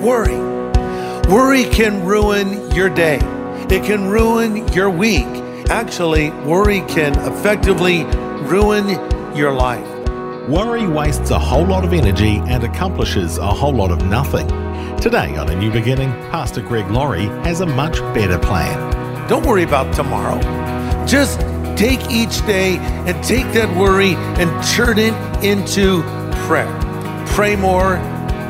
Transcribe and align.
Worry. 0.00 0.38
Worry 1.30 1.64
can 1.64 2.06
ruin 2.06 2.70
your 2.70 2.88
day, 2.88 3.16
it 3.68 3.84
can 3.84 4.08
ruin 4.08 4.66
your 4.68 4.88
week. 4.88 5.26
Actually, 5.68 6.30
worry 6.30 6.80
can 6.88 7.12
effectively 7.30 8.04
ruin 8.48 8.88
your 9.36 9.52
life. 9.52 9.86
Worry 10.48 10.86
wastes 10.86 11.30
a 11.30 11.38
whole 11.38 11.66
lot 11.66 11.84
of 11.84 11.92
energy 11.92 12.40
and 12.46 12.64
accomplishes 12.64 13.36
a 13.36 13.46
whole 13.46 13.74
lot 13.74 13.90
of 13.90 14.02
nothing. 14.06 14.48
Today 14.96 15.36
on 15.36 15.50
A 15.50 15.54
New 15.54 15.70
Beginning, 15.70 16.10
Pastor 16.30 16.62
Greg 16.62 16.90
Laurie 16.90 17.26
has 17.44 17.60
a 17.60 17.66
much 17.66 18.00
better 18.14 18.38
plan. 18.38 19.28
Don't 19.28 19.44
worry 19.44 19.64
about 19.64 19.94
tomorrow. 19.94 20.40
Just 21.06 21.40
take 21.76 22.00
each 22.10 22.44
day 22.46 22.78
and 23.06 23.22
take 23.22 23.52
that 23.52 23.68
worry 23.76 24.14
and 24.14 24.50
turn 24.74 24.98
it 24.98 25.14
into 25.44 26.02
prayer. 26.46 26.74
Pray 27.26 27.54
more 27.54 27.96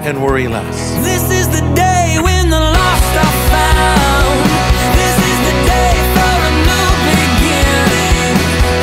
and 0.03 0.23
worry 0.23 0.49
less. 0.49 0.95
This 1.05 1.23
is 1.31 1.47
the 1.49 1.61
day 1.75 2.17
when 2.23 2.49
the 2.49 2.59
lost 2.59 3.13
are 3.21 3.37
found. 3.53 4.41
This 4.97 5.17
is 5.31 5.39
the 5.48 5.57
day 5.69 5.92
for 6.17 6.34
a 6.48 6.53
new 6.69 6.91
beginning. 7.20 8.34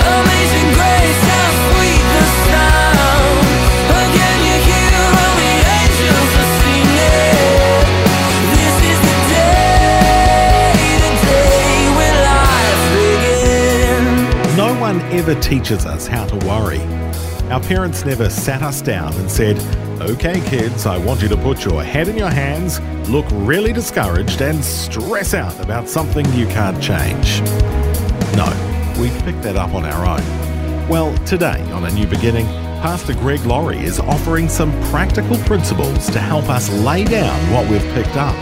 Amazing 0.05 0.69
grace, 0.77 1.21
how 1.31 1.49
sweet 1.73 2.05
the 2.15 2.25
sound. 2.45 3.37
Again 4.05 4.37
you 4.45 4.57
hear 4.69 4.93
all 5.17 5.33
the 5.41 5.53
angels 5.81 6.31
are 6.37 6.51
singing. 6.61 7.87
This 8.53 8.75
is 8.91 8.99
the 9.09 9.17
day, 9.33 10.77
the 11.01 11.11
day 11.25 11.77
when 11.97 12.13
life 12.29 12.83
begins. 12.93 14.57
No 14.57 14.69
one 14.79 15.01
ever 15.11 15.35
teaches 15.41 15.85
us 15.85 16.05
how 16.05 16.25
to 16.25 16.37
worry. 16.45 17.06
Our 17.49 17.61
parents 17.61 18.03
never 18.03 18.29
sat 18.29 18.61
us 18.61 18.81
down 18.81 19.13
and 19.13 19.31
said, 19.31 19.57
Okay, 20.01 20.41
kids, 20.41 20.85
I 20.85 20.97
want 20.97 21.21
you 21.21 21.29
to 21.29 21.37
put 21.37 21.63
your 21.63 21.81
head 21.81 22.09
in 22.09 22.17
your 22.17 22.29
hands, 22.29 22.81
look 23.09 23.25
really 23.31 23.71
discouraged, 23.71 24.41
and 24.41 24.63
stress 24.63 25.33
out 25.33 25.57
about 25.61 25.87
something 25.87 26.25
you 26.33 26.45
can't 26.47 26.81
change. 26.83 27.39
No, 28.35 28.45
we 28.99 29.09
picked 29.21 29.43
that 29.43 29.55
up 29.55 29.73
on 29.73 29.85
our 29.85 30.05
own. 30.05 30.89
Well, 30.89 31.17
today 31.19 31.61
on 31.71 31.85
A 31.85 31.91
New 31.91 32.05
Beginning, 32.05 32.45
Pastor 32.81 33.13
Greg 33.13 33.43
Laurie 33.45 33.79
is 33.79 34.01
offering 34.01 34.49
some 34.49 34.71
practical 34.89 35.37
principles 35.45 36.09
to 36.11 36.19
help 36.19 36.49
us 36.49 36.69
lay 36.83 37.05
down 37.05 37.53
what 37.53 37.67
we've 37.69 37.81
picked 37.93 38.17
up 38.17 38.35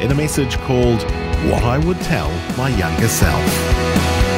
in 0.00 0.12
a 0.12 0.14
message 0.14 0.56
called 0.58 1.02
What 1.50 1.64
I 1.64 1.78
Would 1.84 2.00
Tell 2.02 2.30
My 2.56 2.68
Younger 2.68 3.08
Self. 3.08 4.33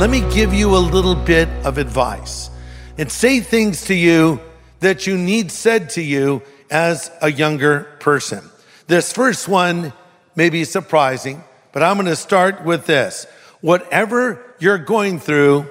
Let 0.00 0.08
me 0.08 0.22
give 0.32 0.54
you 0.54 0.74
a 0.74 0.78
little 0.78 1.14
bit 1.14 1.46
of 1.62 1.76
advice 1.76 2.48
and 2.96 3.12
say 3.12 3.40
things 3.40 3.84
to 3.84 3.94
you 3.94 4.40
that 4.78 5.06
you 5.06 5.18
need 5.18 5.52
said 5.52 5.90
to 5.90 6.00
you 6.00 6.40
as 6.70 7.10
a 7.20 7.30
younger 7.30 7.80
person. 8.00 8.42
This 8.86 9.12
first 9.12 9.46
one 9.46 9.92
may 10.34 10.48
be 10.48 10.64
surprising, 10.64 11.44
but 11.72 11.82
I'm 11.82 11.96
going 11.96 12.06
to 12.06 12.16
start 12.16 12.64
with 12.64 12.86
this. 12.86 13.26
Whatever 13.60 14.42
you're 14.58 14.78
going 14.78 15.18
through, 15.18 15.66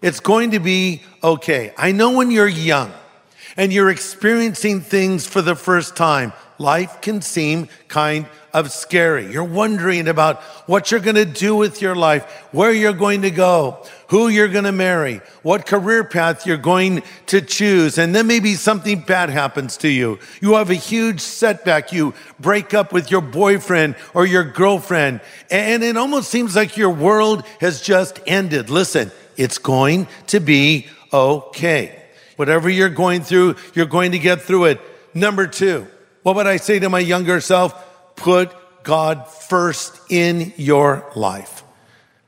it's 0.00 0.20
going 0.20 0.52
to 0.52 0.58
be 0.58 1.02
okay. 1.22 1.74
I 1.76 1.92
know 1.92 2.12
when 2.12 2.30
you're 2.30 2.48
young 2.48 2.94
and 3.58 3.74
you're 3.74 3.90
experiencing 3.90 4.80
things 4.80 5.26
for 5.26 5.42
the 5.42 5.54
first 5.54 5.96
time, 5.96 6.32
life 6.56 7.02
can 7.02 7.20
seem 7.20 7.68
kind 7.88 8.24
of 8.56 8.72
scary. 8.72 9.30
You're 9.30 9.44
wondering 9.44 10.08
about 10.08 10.40
what 10.66 10.90
you're 10.90 11.00
going 11.00 11.16
to 11.16 11.26
do 11.26 11.54
with 11.54 11.82
your 11.82 11.94
life, 11.94 12.24
where 12.52 12.72
you're 12.72 12.94
going 12.94 13.20
to 13.20 13.30
go, 13.30 13.84
who 14.08 14.28
you're 14.28 14.48
going 14.48 14.64
to 14.64 14.72
marry, 14.72 15.20
what 15.42 15.66
career 15.66 16.04
path 16.04 16.46
you're 16.46 16.56
going 16.56 17.02
to 17.26 17.42
choose. 17.42 17.98
And 17.98 18.14
then 18.14 18.26
maybe 18.26 18.54
something 18.54 19.00
bad 19.00 19.28
happens 19.28 19.76
to 19.78 19.88
you. 19.88 20.18
You 20.40 20.54
have 20.54 20.70
a 20.70 20.74
huge 20.74 21.20
setback. 21.20 21.92
You 21.92 22.14
break 22.40 22.72
up 22.72 22.94
with 22.94 23.10
your 23.10 23.20
boyfriend 23.20 23.94
or 24.14 24.24
your 24.24 24.44
girlfriend, 24.44 25.20
and 25.50 25.84
it 25.84 25.98
almost 25.98 26.30
seems 26.30 26.56
like 26.56 26.78
your 26.78 26.88
world 26.90 27.44
has 27.60 27.82
just 27.82 28.20
ended. 28.26 28.70
Listen, 28.70 29.12
it's 29.36 29.58
going 29.58 30.08
to 30.28 30.40
be 30.40 30.86
okay. 31.12 32.04
Whatever 32.36 32.70
you're 32.70 32.88
going 32.88 33.20
through, 33.20 33.56
you're 33.74 33.84
going 33.84 34.12
to 34.12 34.18
get 34.18 34.40
through 34.40 34.64
it. 34.64 34.80
Number 35.12 35.46
two, 35.46 35.86
what 36.22 36.36
would 36.36 36.46
I 36.46 36.56
say 36.56 36.78
to 36.78 36.88
my 36.88 37.00
younger 37.00 37.42
self? 37.42 37.82
Put 38.16 38.54
God 38.82 39.28
first 39.28 40.00
in 40.08 40.52
your 40.56 41.10
life. 41.14 41.62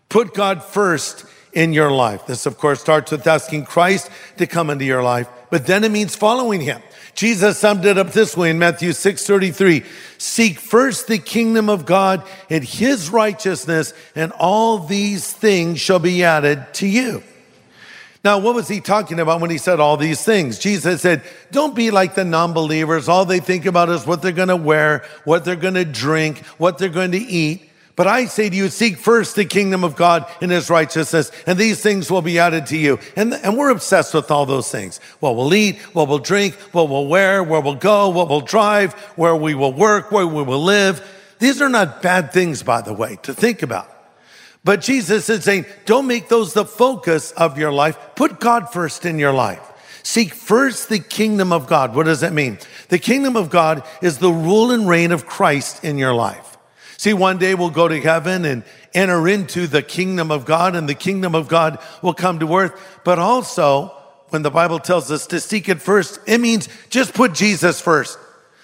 Put 0.09 0.35
God 0.35 0.63
first 0.63 1.25
in 1.53 1.73
your 1.73 1.91
life. 1.91 2.27
This, 2.27 2.47
of 2.47 2.59
course, 2.59 2.81
starts 2.81 3.11
with 3.11 3.27
asking 3.27 3.65
Christ 3.65 4.11
to 4.37 4.47
come 4.47 4.71
into 4.71 4.85
your 4.85 5.03
life, 5.03 5.29
but 5.51 5.67
then 5.67 5.85
it 5.85 5.91
means 5.91 6.15
following 6.15 6.61
him. 6.61 6.81
Jesus 7.15 7.59
summed 7.59 7.85
it 7.85 7.99
up 7.99 8.13
this 8.13 8.37
way 8.37 8.51
in 8.51 8.61
Matthew 8.61 8.93
6 8.93 9.27
33. 9.27 9.83
Seek 10.19 10.59
first 10.59 11.09
the 11.09 11.19
kingdom 11.19 11.69
of 11.69 11.85
God 11.85 12.23
and 12.49 12.63
his 12.63 13.11
righteousness, 13.11 13.93
and 14.15 14.31
all 14.33 14.79
these 14.79 15.33
things 15.33 15.81
shall 15.81 15.99
be 15.99 16.23
added 16.23 16.67
to 16.75 16.87
you. 16.87 17.23
Now, 18.25 18.39
what 18.39 18.55
was 18.55 18.67
he 18.67 18.81
talking 18.81 19.21
about 19.21 19.41
when 19.41 19.51
he 19.51 19.59
said 19.59 19.79
all 19.79 19.97
these 19.97 20.25
things? 20.25 20.59
Jesus 20.59 21.03
said, 21.03 21.23
Don't 21.53 21.75
be 21.75 21.91
like 21.91 22.15
the 22.15 22.25
non 22.25 22.53
believers. 22.53 23.09
All 23.09 23.25
they 23.25 23.41
think 23.41 23.65
about 23.65 23.89
is 23.89 24.07
what 24.07 24.23
they're 24.23 24.33
going 24.33 24.49
to 24.49 24.57
wear, 24.57 25.05
what 25.25 25.45
they're 25.45 25.57
going 25.57 25.75
to 25.75 25.85
drink, 25.85 26.39
what 26.59 26.79
they're 26.79 26.89
going 26.89 27.13
to 27.13 27.19
eat. 27.19 27.69
But 27.95 28.07
I 28.07 28.27
say 28.27 28.49
to 28.49 28.55
you, 28.55 28.69
seek 28.69 28.97
first 28.97 29.35
the 29.35 29.45
kingdom 29.45 29.83
of 29.83 29.97
God 29.97 30.31
and 30.41 30.53
his 30.53 30.71
righteousness, 30.71 31.33
and 31.49 31.59
these 31.59 31.81
things 31.81 32.09
will 32.09 32.23
be 32.23 32.39
added 32.39 32.67
to 32.67 32.77
you. 32.77 33.01
And, 33.17 33.35
and 33.35 33.59
we're 33.59 33.71
obsessed 33.71 34.15
with 34.15 34.31
all 34.31 34.47
those 34.47 34.71
things. 34.71 34.99
What 35.19 35.35
we'll 35.35 35.53
eat, 35.53 35.79
what 35.95 36.07
we'll 36.07 36.21
drink, 36.21 36.55
what 36.73 36.89
we'll 36.89 37.09
wear, 37.09 37.43
where 37.43 37.61
we'll 37.61 37.75
go, 37.75 38.09
what 38.09 38.29
we'll 38.29 38.41
drive, 38.41 38.93
where 39.17 39.35
we 39.35 39.57
will 39.57 39.73
work, 39.73 40.13
where 40.13 40.29
we 40.29 40.45
will 40.45 40.63
live. 40.63 41.05
These 41.41 41.61
are 41.61 41.69
not 41.69 42.01
bad 42.01 42.33
things, 42.33 42.63
by 42.63 42.83
the 42.83 42.93
way, 42.93 43.19
to 43.23 43.35
think 43.35 43.63
about. 43.63 43.98
But 44.65 44.81
Jesus 44.81 45.29
is 45.31 45.45
saying, 45.45 45.67
don't 45.87 46.07
make 46.07 46.29
those 46.29 46.53
the 46.53 46.65
focus 46.65 47.33
of 47.33 47.59
your 47.59 47.73
life. 47.73 47.99
Put 48.17 48.41
God 48.41 48.73
first 48.73 49.07
in 49.07 49.19
your 49.19 49.33
life. 49.33 49.63
Seek 50.03 50.35
first 50.35 50.89
the 50.89 50.99
kingdom 50.99 51.53
of 51.53 51.67
God. 51.67 51.95
What 51.95 52.07
does 52.07 52.21
that 52.21 52.33
mean? 52.33 52.59
The 52.89 52.99
kingdom 52.99 53.37
of 53.37 53.51
God 53.51 53.83
is 54.03 54.19
the 54.19 54.33
rule 54.33 54.71
and 54.71 54.89
reign 54.89 55.13
of 55.13 55.27
Christ 55.27 55.85
in 55.85 55.99
your 55.99 56.15
life. 56.15 56.57
See, 56.97 57.15
one 57.15 57.39
day 57.39 57.55
we'll 57.55 57.71
go 57.71 57.87
to 57.87 58.01
heaven 58.01 58.45
and 58.45 58.65
enter 58.95 59.29
into 59.29 59.67
the 59.67 59.83
kingdom 59.83 60.33
of 60.33 60.45
God, 60.45 60.75
and 60.75 60.89
the 60.89 60.95
kingdom 60.95 61.35
of 61.35 61.47
God 61.47 61.79
will 62.03 62.15
come 62.15 62.41
to 62.41 62.57
earth. 62.57 63.01
But 63.05 63.19
also, 63.19 63.95
when 64.31 64.43
the 64.43 64.51
Bible 64.51 64.81
tells 64.81 65.11
us 65.11 65.27
to 65.29 65.41
seek 65.41 65.69
it 65.69 65.81
first, 65.81 66.19
it 66.27 66.39
means 66.39 66.69
just 66.91 67.15
put 67.15 67.35
Jesus 67.35 67.81
first. 67.81 68.19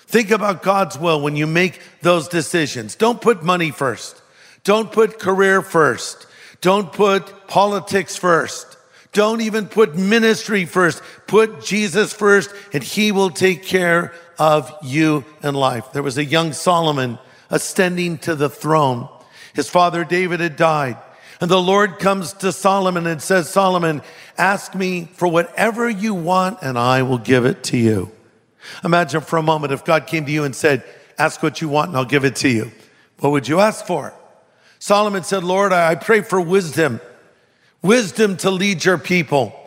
Think 0.07 0.31
about 0.31 0.63
God's 0.63 0.99
will 0.99 1.21
when 1.21 1.37
you 1.37 1.47
make 1.47 1.81
those 2.03 2.27
decisions. 2.27 2.97
Don't 2.97 3.21
put 3.21 3.43
money 3.43 3.71
first. 3.71 4.21
Don't 4.65 4.91
put 4.91 5.19
career 5.19 5.63
first. 5.63 6.27
Don't 6.61 6.93
put 6.93 7.47
politics 7.47 8.17
first. 8.17 8.79
Don't 9.13 9.43
even 9.43 9.69
put 9.69 9.95
ministry 9.95 10.65
first. 10.65 11.03
Put 11.27 11.63
Jesus 11.63 12.13
first, 12.13 12.51
and 12.73 12.83
he 12.83 13.13
will 13.13 13.31
take 13.31 13.63
care 13.63 14.13
of 14.39 14.75
you 14.83 15.25
in 15.43 15.55
life. 15.55 15.93
There 15.93 16.03
was 16.03 16.19
a 16.19 16.25
young 16.25 16.53
Solomon 16.53 17.19
ascending 17.51 18.19
to 18.19 18.35
the 18.35 18.49
throne. 18.49 19.09
His 19.55 19.69
father 19.69 20.05
David 20.05 20.41
had 20.41 20.57
died. 20.57 20.97
And 21.41 21.51
the 21.51 21.61
Lord 21.61 21.99
comes 21.99 22.33
to 22.35 22.51
Solomon 22.51 23.07
and 23.07 23.21
says, 23.21 23.51
Solomon, 23.51 24.03
ask 24.39 24.75
me 24.75 25.09
for 25.13 25.29
whatever 25.29 25.89
you 25.89 26.15
want, 26.15 26.59
and 26.63 26.79
I 26.79 27.03
will 27.03 27.19
give 27.19 27.45
it 27.45 27.63
to 27.65 27.77
you. 27.77 28.11
Imagine 28.83 29.21
for 29.21 29.37
a 29.37 29.43
moment 29.43 29.73
if 29.73 29.85
God 29.85 30.07
came 30.07 30.25
to 30.25 30.33
you 30.33 30.45
and 30.45 30.57
said, 30.57 30.83
Ask 31.19 31.43
what 31.43 31.61
you 31.61 31.69
want, 31.69 31.89
and 31.89 31.97
I'll 31.97 32.05
give 32.05 32.25
it 32.25 32.37
to 32.37 32.49
you. 32.49 32.73
What 33.21 33.31
would 33.31 33.47
you 33.47 33.61
ask 33.61 33.87
for? 33.87 34.15
Solomon 34.85 35.25
said, 35.25 35.45
Lord, 35.45 35.73
I 35.73 35.95
pray 35.95 36.21
for 36.21 36.39
wisdom, 36.39 37.01
wisdom 37.81 38.37
to 38.37 38.51
lead 38.51 38.85
your 38.85 38.99
people. 38.99 39.59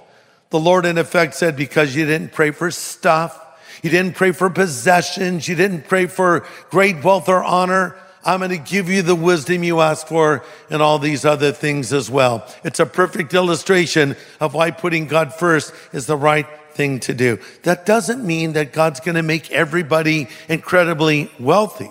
The 0.51 0.59
Lord, 0.59 0.85
in 0.85 0.99
effect, 0.99 1.33
said, 1.33 1.57
Because 1.57 1.95
you 1.95 2.05
didn't 2.05 2.33
pray 2.33 2.51
for 2.51 2.69
stuff, 2.69 3.35
you 3.81 3.89
didn't 3.89 4.15
pray 4.15 4.31
for 4.31 4.47
possessions, 4.51 5.47
you 5.47 5.55
didn't 5.55 5.87
pray 5.87 6.05
for 6.05 6.45
great 6.69 7.03
wealth 7.03 7.29
or 7.29 7.43
honor, 7.43 7.95
I'm 8.23 8.41
going 8.41 8.51
to 8.51 8.57
give 8.59 8.89
you 8.89 9.01
the 9.01 9.15
wisdom 9.15 9.63
you 9.63 9.79
ask 9.81 10.05
for 10.05 10.43
and 10.69 10.83
all 10.83 10.99
these 10.99 11.25
other 11.25 11.51
things 11.51 11.91
as 11.93 12.11
well. 12.11 12.47
It's 12.63 12.79
a 12.79 12.85
perfect 12.85 13.33
illustration 13.33 14.15
of 14.39 14.53
why 14.53 14.69
putting 14.69 15.07
God 15.07 15.33
first 15.33 15.73
is 15.93 16.05
the 16.05 16.15
right 16.15 16.45
thing 16.73 16.99
to 16.99 17.15
do. 17.15 17.39
That 17.63 17.87
doesn't 17.87 18.23
mean 18.23 18.53
that 18.53 18.71
God's 18.71 18.99
going 18.99 19.15
to 19.15 19.23
make 19.23 19.51
everybody 19.51 20.27
incredibly 20.47 21.31
wealthy. 21.39 21.89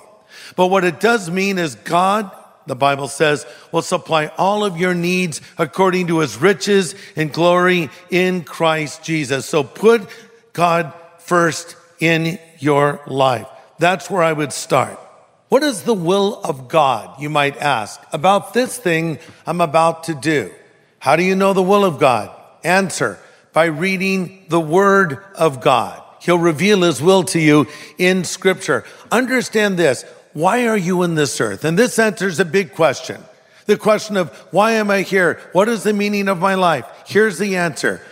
But 0.55 0.69
what 0.69 0.85
it 0.85 1.01
does 1.01 1.29
mean 1.29 1.59
is 1.59 1.75
God, 1.75 2.31
the 2.67 2.77
Bible 2.77 3.09
says, 3.09 3.47
will 3.73 3.83
supply 3.83 4.27
all 4.37 4.65
of 4.65 4.77
your 4.77 4.95
needs 4.95 5.41
according 5.59 6.09
to 6.09 6.19
his 6.19 6.37
riches 6.37 6.95
and 7.15 7.33
glory 7.33 7.91
in 8.11 8.43
Christ 8.45 9.03
Jesus. 9.03 9.47
So 9.47 9.63
put 9.63 10.09
God 10.53 10.93
first 11.19 11.77
in 12.01 12.39
your 12.59 13.01
life. 13.07 13.47
That's 13.79 14.11
where 14.11 14.23
I 14.23 14.33
would 14.33 14.53
start. 14.53 14.99
What 15.49 15.63
is 15.63 15.83
the 15.83 15.95
will 15.95 16.41
of 16.43 16.67
God, 16.69 17.21
you 17.21 17.31
might 17.31 17.57
ask, 17.59 18.01
about 18.13 18.53
this 18.53 18.77
thing 18.77 19.19
I'm 19.47 19.61
about 19.61 20.05
to 20.05 20.15
do? 20.15 20.53
How 20.99 21.15
do 21.15 21.23
you 21.23 21.37
know 21.37 21.53
the 21.53 21.63
will 21.63 21.85
of 21.85 22.01
God? 22.01 22.35
Answer 22.65 23.19
by 23.53 23.67
reading 23.67 24.45
the 24.49 24.61
Word 24.61 25.23
of 25.37 25.61
God. 25.61 26.03
He'll 26.21 26.39
reveal 26.39 26.83
His 26.83 27.01
will 27.01 27.23
to 27.25 27.39
you 27.39 27.69
in 27.97 28.25
Scripture. 28.25 28.85
Understand 29.13 29.79
this. 29.79 30.05
Why 30.37 30.67
are 30.69 30.77
you 30.77 31.03
in 31.03 31.15
this 31.15 31.41
earth? 31.41 31.65
And 31.65 31.79
this 31.79 31.99
answers 31.99 32.39
a 32.39 32.45
big 32.45 32.75
question. 32.75 33.23
The 33.65 33.79
question 33.79 34.19
of 34.19 34.29
why 34.51 34.73
am 34.73 34.91
I 34.91 35.01
here? 35.01 35.41
What 35.53 35.67
is 35.67 35.83
the 35.83 35.95
meaning 35.95 36.29
of 36.29 36.39
my 36.39 36.57
life? 36.57 36.85
Here's 37.07 37.39
the 37.39 37.57
answer. 37.57 38.03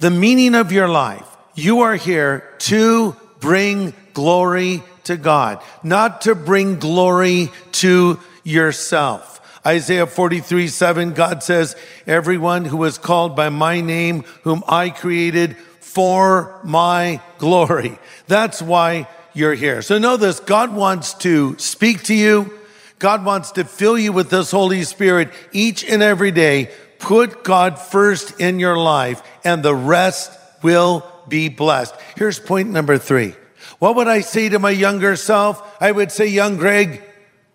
The 0.00 0.10
meaning 0.10 0.56
of 0.56 0.72
your 0.72 0.88
life. 0.88 1.24
You 1.54 1.82
are 1.82 1.94
here 1.94 2.52
to 2.58 3.14
bring 3.38 3.94
glory 4.14 4.82
to 5.04 5.16
God, 5.16 5.62
not 5.84 6.22
to 6.22 6.34
bring 6.34 6.80
glory 6.80 7.52
to 7.84 8.18
yourself. 8.42 9.40
Isaiah 9.64 10.08
43, 10.08 10.66
7, 10.66 11.12
God 11.12 11.44
says, 11.44 11.76
everyone 12.04 12.64
who 12.64 12.82
is 12.82 12.98
called 12.98 13.36
by 13.36 13.48
my 13.50 13.80
name, 13.80 14.24
whom 14.42 14.64
I 14.66 14.90
created 14.90 15.56
for 15.78 16.58
my 16.64 17.20
glory. 17.38 17.96
That's 18.26 18.60
why 18.60 19.06
you're 19.34 19.54
here. 19.54 19.82
So 19.82 19.98
know 19.98 20.16
this, 20.16 20.40
God 20.40 20.74
wants 20.74 21.14
to 21.14 21.58
speak 21.58 22.04
to 22.04 22.14
you. 22.14 22.58
God 22.98 23.24
wants 23.24 23.52
to 23.52 23.64
fill 23.64 23.98
you 23.98 24.12
with 24.12 24.30
this 24.30 24.50
Holy 24.50 24.82
Spirit 24.84 25.30
each 25.52 25.84
and 25.84 26.02
every 26.02 26.30
day. 26.30 26.70
Put 26.98 27.44
God 27.44 27.78
first 27.78 28.40
in 28.40 28.58
your 28.58 28.78
life 28.78 29.22
and 29.44 29.62
the 29.62 29.74
rest 29.74 30.30
will 30.62 31.06
be 31.28 31.48
blessed. 31.48 31.94
Here's 32.16 32.38
point 32.38 32.70
number 32.70 32.96
three. 32.96 33.34
What 33.78 33.96
would 33.96 34.08
I 34.08 34.20
say 34.20 34.48
to 34.48 34.58
my 34.58 34.70
younger 34.70 35.16
self? 35.16 35.76
I 35.82 35.92
would 35.92 36.12
say, 36.12 36.26
young 36.28 36.56
Greg, 36.56 37.02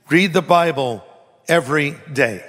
read 0.09 0.33
the 0.33 0.41
Bible 0.41 1.03
every 1.47 1.95
day. 2.11 2.43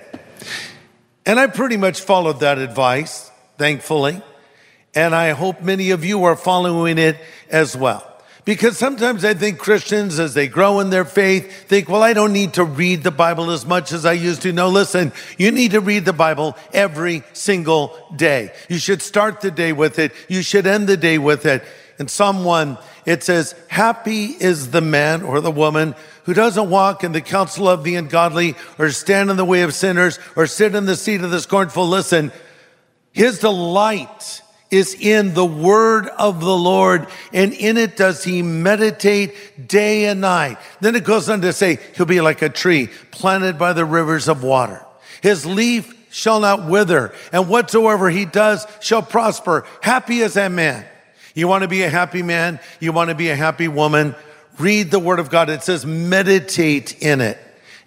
And 1.25 1.39
I 1.39 1.47
pretty 1.47 1.77
much 1.77 2.01
followed 2.01 2.41
that 2.41 2.59
advice, 2.59 3.31
thankfully. 3.57 4.21
And 4.95 5.15
I 5.15 5.31
hope 5.31 5.63
many 5.63 5.93
of 5.93 6.05
you 6.05 6.25
are 6.25 6.37
following 6.37 6.99
it 6.99 7.17
as 7.49 7.77
well. 7.77 8.10
Because 8.45 8.79
sometimes 8.79 9.25
I 9.25 9.35
think 9.35 9.59
Christians, 9.59 10.19
as 10.19 10.35
they 10.35 10.49
grow 10.49 10.81
in 10.81 10.91
their 10.91 11.05
faith, 11.05 11.69
think, 11.69 11.89
well, 11.89 12.03
I 12.03 12.13
don't 12.13 12.33
need 12.33 12.55
to 12.55 12.65
read 12.65 13.03
the 13.03 13.11
Bible 13.11 13.51
as 13.51 13.67
much 13.67 13.93
as 13.93 14.07
I 14.07 14.13
used 14.13 14.43
to. 14.43 14.53
No, 14.53 14.69
listen, 14.69 15.13
you 15.37 15.51
need 15.51 15.73
to 15.73 15.81
read 15.81 16.05
the 16.05 16.13
Bible 16.13 16.57
every 16.73 17.23
single 17.33 17.97
day. 18.17 18.53
You 18.69 18.79
should 18.79 19.03
start 19.03 19.41
the 19.41 19.51
day 19.51 19.73
with 19.73 19.99
it. 19.99 20.13
You 20.29 20.43
should 20.43 20.67
end 20.67 20.89
the 20.89 20.97
day 20.97 21.19
with 21.19 21.45
it. 21.45 21.63
In 21.99 22.09
Psalm 22.09 22.45
1, 22.45 22.79
it 23.05 23.23
says, 23.23 23.55
Happy 23.69 24.27
is 24.27 24.71
the 24.71 24.81
man 24.81 25.23
or 25.23 25.43
the 25.43 25.51
woman 25.51 25.95
who 26.25 26.33
doesn't 26.33 26.71
walk 26.71 27.05
in 27.05 27.13
the 27.13 27.21
counsel 27.21 27.69
of 27.69 27.85
the 27.85 27.97
ungodly 27.97 28.55
or 28.79 28.91
stand 28.91 29.31
in 29.31 29.37
the 29.37 29.45
way 29.45 29.63
of 29.63 29.75
sinners 29.75 30.19
or 30.35 30.47
sit 30.47 30.75
in 30.75 30.87
the 30.87 30.97
seat 30.97 31.21
of 31.21 31.31
the 31.31 31.41
scornful. 31.41 31.87
Listen, 31.87 32.33
his 33.13 33.41
delight 33.41 34.43
is 34.71 34.95
in 34.95 35.35
the 35.35 35.45
word 35.45 36.07
of 36.07 36.41
the 36.41 36.57
Lord, 36.57 37.09
and 37.33 37.53
in 37.53 37.77
it 37.77 37.97
does 37.97 38.23
he 38.23 38.43
meditate 38.43 39.67
day 39.67 40.07
and 40.07 40.21
night. 40.21 40.59
Then 40.81 40.95
it 40.95 41.05
goes 41.05 41.29
on 41.29 41.41
to 41.41 41.53
say, 41.53 41.79
he'll 41.97 42.07
be 42.07 42.21
like 42.21 42.43
a 42.43 42.49
tree 42.49 42.89
planted 43.11 43.59
by 43.59 43.73
the 43.73 43.85
rivers 43.85 44.29
of 44.29 44.43
water. 44.43 44.85
His 45.23 45.45
leaf 45.45 45.97
shall 46.13 46.41
not 46.41 46.67
wither, 46.67 47.13
and 47.33 47.49
whatsoever 47.49 48.11
he 48.11 48.25
does 48.25 48.67
shall 48.81 49.03
prosper. 49.03 49.67
Happy 49.83 50.21
is 50.21 50.35
that 50.35 50.53
man. 50.53 50.87
You 51.35 51.49
want 51.49 51.63
to 51.63 51.69
be 51.69 51.83
a 51.83 51.91
happy 51.91 52.23
man? 52.23 52.61
You 52.81 52.93
want 52.93 53.11
to 53.11 53.17
be 53.17 53.31
a 53.31 53.37
happy 53.37 53.69
woman? 53.69 54.15
Read 54.59 54.91
the 54.91 54.99
word 54.99 55.19
of 55.21 55.31
God. 55.31 55.49
It 55.49 55.63
says 55.63 55.87
meditate 55.87 57.03
in 57.03 57.21
it. 57.21 57.39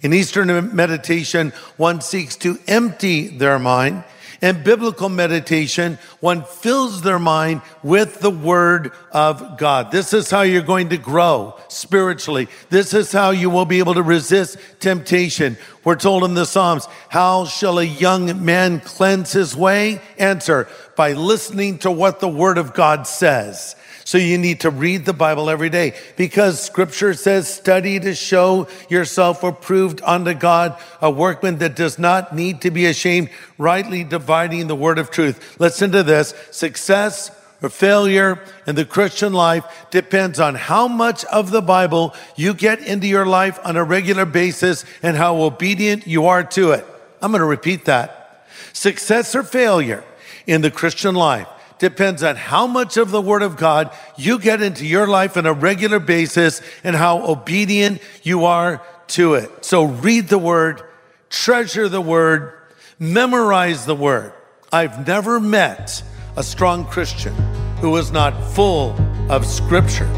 In 0.02 0.14
Eastern 0.14 0.76
meditation, 0.76 1.54
one 1.78 2.02
seeks 2.02 2.36
to 2.38 2.58
empty 2.68 3.30
their 3.30 3.58
mind 3.58 4.04
and 4.44 4.62
biblical 4.62 5.08
meditation, 5.08 5.98
one 6.20 6.44
fills 6.44 7.02
their 7.02 7.18
mind 7.18 7.62
with 7.82 8.20
the 8.20 8.30
word 8.30 8.92
of 9.14 9.58
God. 9.58 9.90
This 9.90 10.12
is 10.12 10.30
how 10.30 10.42
you're 10.42 10.62
going 10.62 10.90
to 10.90 10.98
grow 10.98 11.58
spiritually. 11.70 12.50
This 12.70 12.94
is 12.94 13.14
how 13.14 13.32
you 13.32 13.50
will 13.50 13.64
be 13.64 13.80
able 13.80 13.94
to 13.94 14.04
resist 14.04 14.58
temptation. 14.82 15.58
We're 15.86 15.96
told 15.96 16.26
in 16.26 16.34
the 16.34 16.46
Psalms, 16.46 16.90
how 17.08 17.46
shall 17.46 17.80
a 17.80 17.86
young 17.86 18.44
man 18.44 18.82
cleanse 18.82 19.32
his 19.32 19.56
way? 19.56 20.02
Answer, 20.18 20.68
by 20.98 21.14
listening 21.14 21.78
to 21.80 21.90
what 21.90 22.20
the 22.20 22.28
word 22.28 22.58
of 22.58 22.74
God 22.74 23.08
says. 23.08 23.78
So 24.06 24.18
you 24.18 24.38
need 24.38 24.62
to 24.62 24.70
read 24.70 25.06
the 25.06 25.14
Bible 25.14 25.50
every 25.50 25.70
day 25.70 25.94
because 26.18 26.62
scripture 26.62 27.14
says, 27.14 27.48
study 27.48 28.00
to 28.00 28.14
show 28.14 28.68
yourself 28.90 29.44
approved 29.44 30.02
unto 30.04 30.34
God, 30.34 30.78
a 31.02 31.10
workman 31.10 31.60
that 31.60 31.76
does 31.76 31.98
not 31.98 32.36
need 32.36 32.62
to 32.62 32.72
be 32.72 32.86
ashamed, 32.86 33.30
rightly 33.58 34.04
dividing 34.04 34.68
the 34.68 34.76
word 34.76 35.00
of 35.00 35.10
truth. 35.10 35.60
Listen 35.60 35.92
to 35.92 36.04
this. 36.04 36.34
Success 36.52 37.32
or 37.62 37.70
failure 37.70 38.44
in 38.68 38.76
the 38.76 38.84
Christian 38.84 39.32
life 39.32 39.64
depends 39.90 40.38
on 40.40 40.56
how 40.56 40.90
much 40.90 41.24
of 41.26 41.50
the 41.50 41.62
Bible 41.62 42.14
you 42.36 42.54
get 42.54 42.82
into 42.82 43.08
your 43.08 43.26
life 43.26 43.58
on 43.64 43.78
a 43.78 43.84
regular 43.84 44.26
basis 44.26 44.84
and 45.02 45.16
how 45.16 45.42
obedient 45.42 46.06
you 46.06 46.26
are 46.26 46.44
to 46.44 46.72
it. 46.72 46.86
I'm 47.22 47.32
going 47.32 47.40
to 47.40 47.46
repeat 47.46 47.86
that. 47.86 48.46
Success 48.74 49.34
or 49.34 49.44
failure 49.44 50.04
in 50.46 50.62
the 50.62 50.72
Christian 50.72 51.16
life 51.16 51.48
depends 51.84 52.24
on 52.24 52.38
how 52.38 52.66
much 52.66 52.96
of 52.96 53.12
the 53.12 53.20
Word 53.20 53.42
of 53.42 53.58
God 53.58 53.94
you 54.16 54.40
get 54.40 54.62
into 54.62 54.88
your 54.88 55.06
life 55.06 55.36
on 55.36 55.46
a 55.46 55.52
regular 55.52 56.00
basis 56.00 56.62
and 56.82 56.96
how 56.96 57.30
obedient 57.30 58.02
you 58.22 58.46
are 58.46 58.82
to 59.08 59.34
it. 59.34 59.66
So 59.66 59.84
read 59.84 60.30
the 60.30 60.38
Word, 60.38 60.82
treasure 61.30 61.90
the 61.90 62.00
Word, 62.00 62.54
memorize 63.00 63.86
the 63.86 63.96
Word. 63.96 64.32
I've 64.72 65.06
never 65.06 65.42
met 65.42 66.02
a 66.38 66.44
strong 66.44 66.86
Christian 66.86 67.34
who 67.82 67.98
is 67.98 68.14
not 68.14 68.32
full 68.54 68.96
of 69.30 69.46
Scripture. 69.46 70.10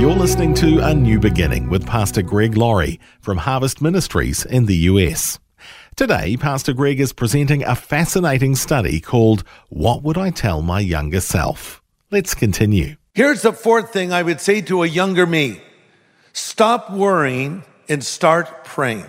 You're 0.00 0.16
listening 0.16 0.54
to 0.54 0.80
A 0.80 0.92
New 0.92 1.20
Beginning 1.20 1.70
with 1.70 1.86
Pastor 1.86 2.22
Greg 2.22 2.56
Laurie 2.56 2.98
from 3.20 3.38
Harvest 3.38 3.80
Ministries 3.80 4.44
in 4.44 4.66
the 4.66 4.76
US. 4.90 5.38
Today, 5.96 6.36
Pastor 6.36 6.72
Greg 6.72 6.98
is 6.98 7.12
presenting 7.12 7.62
a 7.62 7.76
fascinating 7.76 8.56
study 8.56 8.98
called 8.98 9.44
What 9.68 10.02
Would 10.02 10.18
I 10.18 10.30
Tell 10.30 10.60
My 10.60 10.80
Younger 10.80 11.20
Self? 11.20 11.80
Let's 12.10 12.34
continue. 12.34 12.96
Here's 13.14 13.42
the 13.42 13.52
fourth 13.52 13.92
thing 13.92 14.12
I 14.12 14.24
would 14.24 14.40
say 14.40 14.60
to 14.62 14.82
a 14.82 14.88
younger 14.88 15.24
me 15.24 15.60
stop 16.32 16.90
worrying 16.90 17.62
and 17.88 18.02
start 18.02 18.64
praying. 18.64 19.06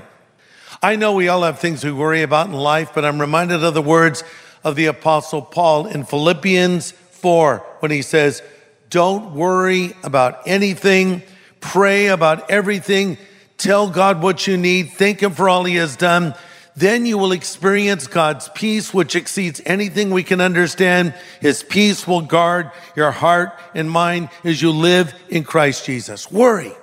I 0.79 0.95
know 0.95 1.13
we 1.13 1.27
all 1.27 1.41
have 1.41 1.57
things 1.57 1.83
we 1.83 1.91
worry 1.91 2.21
about 2.21 2.49
in 2.49 2.53
life, 2.53 2.91
but 2.93 3.03
I'm 3.03 3.19
reminded 3.19 3.63
of 3.63 3.73
the 3.73 3.81
words 3.81 4.23
of 4.63 4.75
the 4.75 4.85
Apostle 4.85 5.41
Paul 5.41 5.87
in 5.87 6.05
Philippians 6.05 6.91
4 6.91 7.65
when 7.79 7.89
he 7.89 8.03
says, 8.03 8.43
Don't 8.91 9.33
worry 9.33 9.95
about 10.03 10.39
anything, 10.45 11.23
pray 11.61 12.07
about 12.07 12.47
everything, 12.51 13.17
tell 13.57 13.89
God 13.89 14.21
what 14.21 14.45
you 14.45 14.55
need, 14.55 14.91
thank 14.91 15.23
Him 15.23 15.31
for 15.31 15.49
all 15.49 15.63
He 15.63 15.77
has 15.77 15.95
done 15.95 16.35
then 16.75 17.05
you 17.05 17.17
will 17.17 17.32
experience 17.32 18.08
God's 18.08 18.50
peace, 18.50 18.94
which 18.94 19.15
exceeds 19.15 19.62
anything 19.65 20.12
we 20.12 20.24
can 20.24 20.41
understand. 20.41 21.13
His 21.39 21.63
peace 21.63 22.05
will 22.05 22.22
guard 22.22 22.72
your 22.96 23.12
heart 23.12 23.58
and 23.74 23.89
mind 23.89 24.29
as 24.44 24.62
you 24.62 24.72
live 24.72 25.13
in 25.29 25.46
Christ 25.46 25.86
Jesus. 25.86 26.29
Worry. 26.29 26.74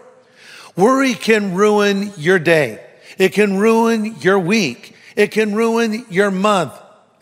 Worry 0.77 1.13
can 1.13 1.55
ruin 1.55 2.13
your 2.17 2.39
day. 2.39 2.83
It 3.19 3.35
can 3.35 3.59
ruin 3.59 4.17
your 4.21 4.39
week. 4.39 4.95
It 5.15 5.31
can 5.31 5.55
ruin 5.55 6.07
your 6.09 6.31
month. 6.31 6.73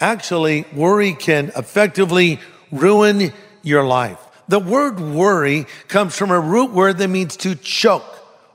Actually, 0.00 0.64
worry 0.72 1.14
can 1.14 1.50
effectively 1.56 2.38
ruin 2.70 3.32
your 3.62 3.84
life. 3.84 4.18
The 4.46 4.60
word 4.60 5.00
worry 5.00 5.66
comes 5.88 6.16
from 6.16 6.30
a 6.30 6.38
root 6.38 6.70
word 6.70 6.98
that 6.98 7.08
means 7.08 7.36
to 7.38 7.56
choke 7.56 8.06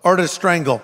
or 0.04 0.16
to 0.16 0.28
strangle 0.30 0.82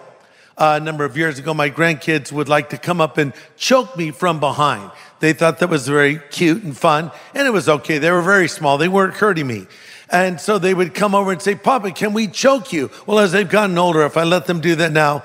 a 0.62 0.80
number 0.80 1.03
of 1.03 1.18
years 1.18 1.39
ago, 1.39 1.56
my 1.56 1.72
grandkids 1.72 2.32
would 2.32 2.48
like 2.48 2.70
to 2.70 2.77
come 2.77 3.01
up 3.01 3.18
and 3.18 3.34
choke 3.58 3.98
me 3.98 4.12
from 4.12 4.39
behind. 4.39 4.91
They 5.20 5.34
thought 5.34 5.58
that 5.60 5.70
was 5.70 5.88
very 5.88 6.20
cute 6.30 6.62
and 6.62 6.77
fun, 6.77 7.12
and 7.34 7.48
it 7.48 7.51
was 7.51 7.68
okay. 7.68 7.98
They 7.98 8.12
were 8.12 8.22
very 8.22 8.48
small, 8.48 8.77
they 8.77 8.88
weren't 8.88 9.15
hurting 9.15 9.48
me. 9.48 9.65
And 10.10 10.39
so 10.39 10.60
they 10.60 10.74
would 10.74 10.94
come 10.94 11.15
over 11.15 11.32
and 11.32 11.41
say, 11.41 11.56
Papa, 11.56 11.91
can 11.91 12.13
we 12.13 12.27
choke 12.27 12.72
you? 12.74 12.91
Well, 13.08 13.18
as 13.20 13.32
they've 13.32 13.50
gotten 13.50 13.77
older, 13.77 14.06
if 14.06 14.18
I 14.18 14.24
let 14.24 14.46
them 14.46 14.62
do 14.62 14.75
that 14.75 14.91
now, 14.91 15.24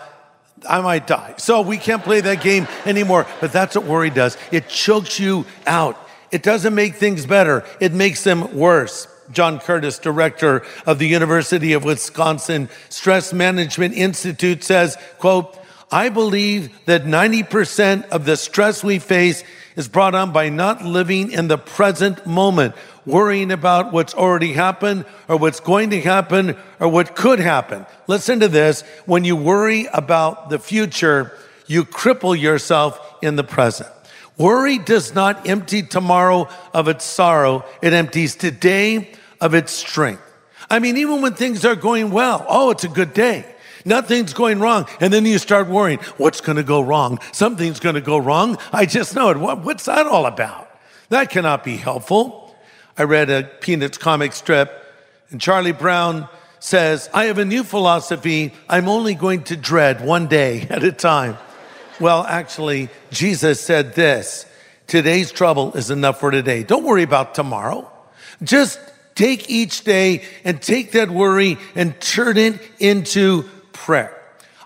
I 0.67 0.81
might 0.81 1.07
die. 1.07 1.35
So 1.39 1.61
we 1.61 1.77
can't 1.77 2.03
play 2.03 2.21
that 2.23 2.41
game 2.41 2.67
anymore. 2.87 3.27
But 3.41 3.53
that's 3.53 3.75
what 3.75 3.85
worry 3.85 4.11
does. 4.11 4.39
It 4.53 4.69
chokes 4.69 5.19
you 5.19 5.45
out. 5.67 5.99
It 6.31 6.45
doesn't 6.45 6.75
make 6.75 6.95
things 6.95 7.27
better. 7.27 7.65
It 7.81 7.93
makes 7.93 8.23
them 8.23 8.57
worse. 8.57 9.09
John 9.33 9.59
Curtis, 9.59 9.99
director 9.99 10.65
of 10.87 10.99
the 10.99 11.07
University 11.07 11.73
of 11.73 11.85
Wisconsin 11.85 12.69
Stress 12.89 13.33
Management 13.33 13.95
Institute 13.95 14.65
says, 14.65 14.97
quote, 15.19 15.57
I 15.91 16.09
believe 16.09 16.77
that 16.87 17.05
90% 17.05 18.09
of 18.09 18.25
the 18.25 18.37
stress 18.37 18.83
we 18.83 18.99
face 18.99 19.45
is 19.77 19.89
brought 19.89 20.15
on 20.15 20.33
by 20.33 20.49
not 20.49 20.85
living 20.85 21.31
in 21.31 21.49
the 21.49 21.59
present 21.59 22.27
moment, 22.27 22.75
worrying 23.05 23.53
about 23.53 23.93
what's 23.93 24.15
already 24.15 24.53
happened 24.53 25.05
or 25.29 25.37
what's 25.37 25.61
going 25.61 25.91
to 25.91 26.01
happen 26.01 26.57
or 26.81 26.89
what 26.89 27.15
could 27.15 27.39
happen. 27.39 27.87
Listen 28.09 28.41
to 28.41 28.49
this. 28.49 28.83
When 29.05 29.25
you 29.25 29.37
worry 29.37 29.87
about 29.93 30.51
the 30.51 30.59
future, 30.59 31.37
you 31.67 31.85
cripple 31.85 32.39
yourself 32.39 33.01
in 33.23 33.37
the 33.37 33.45
present. 33.45 33.91
Worry 34.39 34.79
does 34.79 35.15
not 35.15 35.49
empty 35.49 35.83
tomorrow 35.83 36.49
of 36.75 36.89
its 36.89 37.05
sorrow. 37.05 37.65
It 37.81 37.93
empties 37.93 38.37
today 38.37 39.13
of 39.41 39.55
its 39.55 39.73
strength. 39.73 40.23
I 40.69 40.79
mean, 40.79 40.97
even 40.97 41.23
when 41.23 41.35
things 41.35 41.65
are 41.65 41.77
going 41.77 42.11
well, 42.11 42.45
oh, 42.49 42.71
it's 42.71 42.85
a 42.85 42.89
good 42.89 43.15
day. 43.15 43.47
Nothing's 43.85 44.35
going 44.35 44.59
wrong. 44.59 44.87
And 45.01 45.13
then 45.13 45.25
you 45.25 45.39
start 45.39 45.69
worrying, 45.69 46.01
what's 46.17 46.41
going 46.41 46.57
to 46.57 46.65
go 46.65 46.81
wrong? 46.81 47.21
Something's 47.33 47.79
going 47.79 47.95
to 47.95 48.01
go 48.01 48.19
wrong. 48.19 48.59
I 48.73 48.85
just 48.85 49.15
know 49.15 49.31
it. 49.31 49.37
What, 49.37 49.65
what's 49.65 49.85
that 49.85 50.07
all 50.07 50.27
about? 50.27 50.69
That 51.09 51.31
cannot 51.31 51.63
be 51.63 51.77
helpful. 51.77 52.55
I 52.99 53.05
read 53.05 53.31
a 53.31 53.45
Peanuts 53.45 53.97
comic 53.97 54.33
strip, 54.33 54.73
and 55.31 55.41
Charlie 55.41 55.73
Brown 55.73 56.29
says, 56.59 57.09
I 57.15 57.27
have 57.27 57.39
a 57.39 57.45
new 57.45 57.63
philosophy. 57.63 58.53
I'm 58.69 58.89
only 58.89 59.15
going 59.15 59.45
to 59.45 59.57
dread 59.57 60.05
one 60.05 60.27
day 60.27 60.63
at 60.69 60.83
a 60.83 60.91
time. 60.91 61.39
Well, 61.99 62.25
actually, 62.25 62.91
Jesus 63.11 63.59
said 63.59 63.95
this 63.95 64.45
today's 64.87 65.33
trouble 65.33 65.73
is 65.73 65.91
enough 65.91 66.21
for 66.21 66.31
today. 66.31 66.63
Don't 66.63 66.85
worry 66.85 67.03
about 67.03 67.35
tomorrow. 67.35 67.91
Just 68.43 68.79
take 69.15 69.49
each 69.49 69.83
day 69.83 70.23
and 70.45 70.61
take 70.61 70.93
that 70.93 71.11
worry 71.11 71.57
and 71.75 71.99
turn 72.01 72.37
it 72.37 72.61
into 72.79 73.45
prayer. 73.73 74.13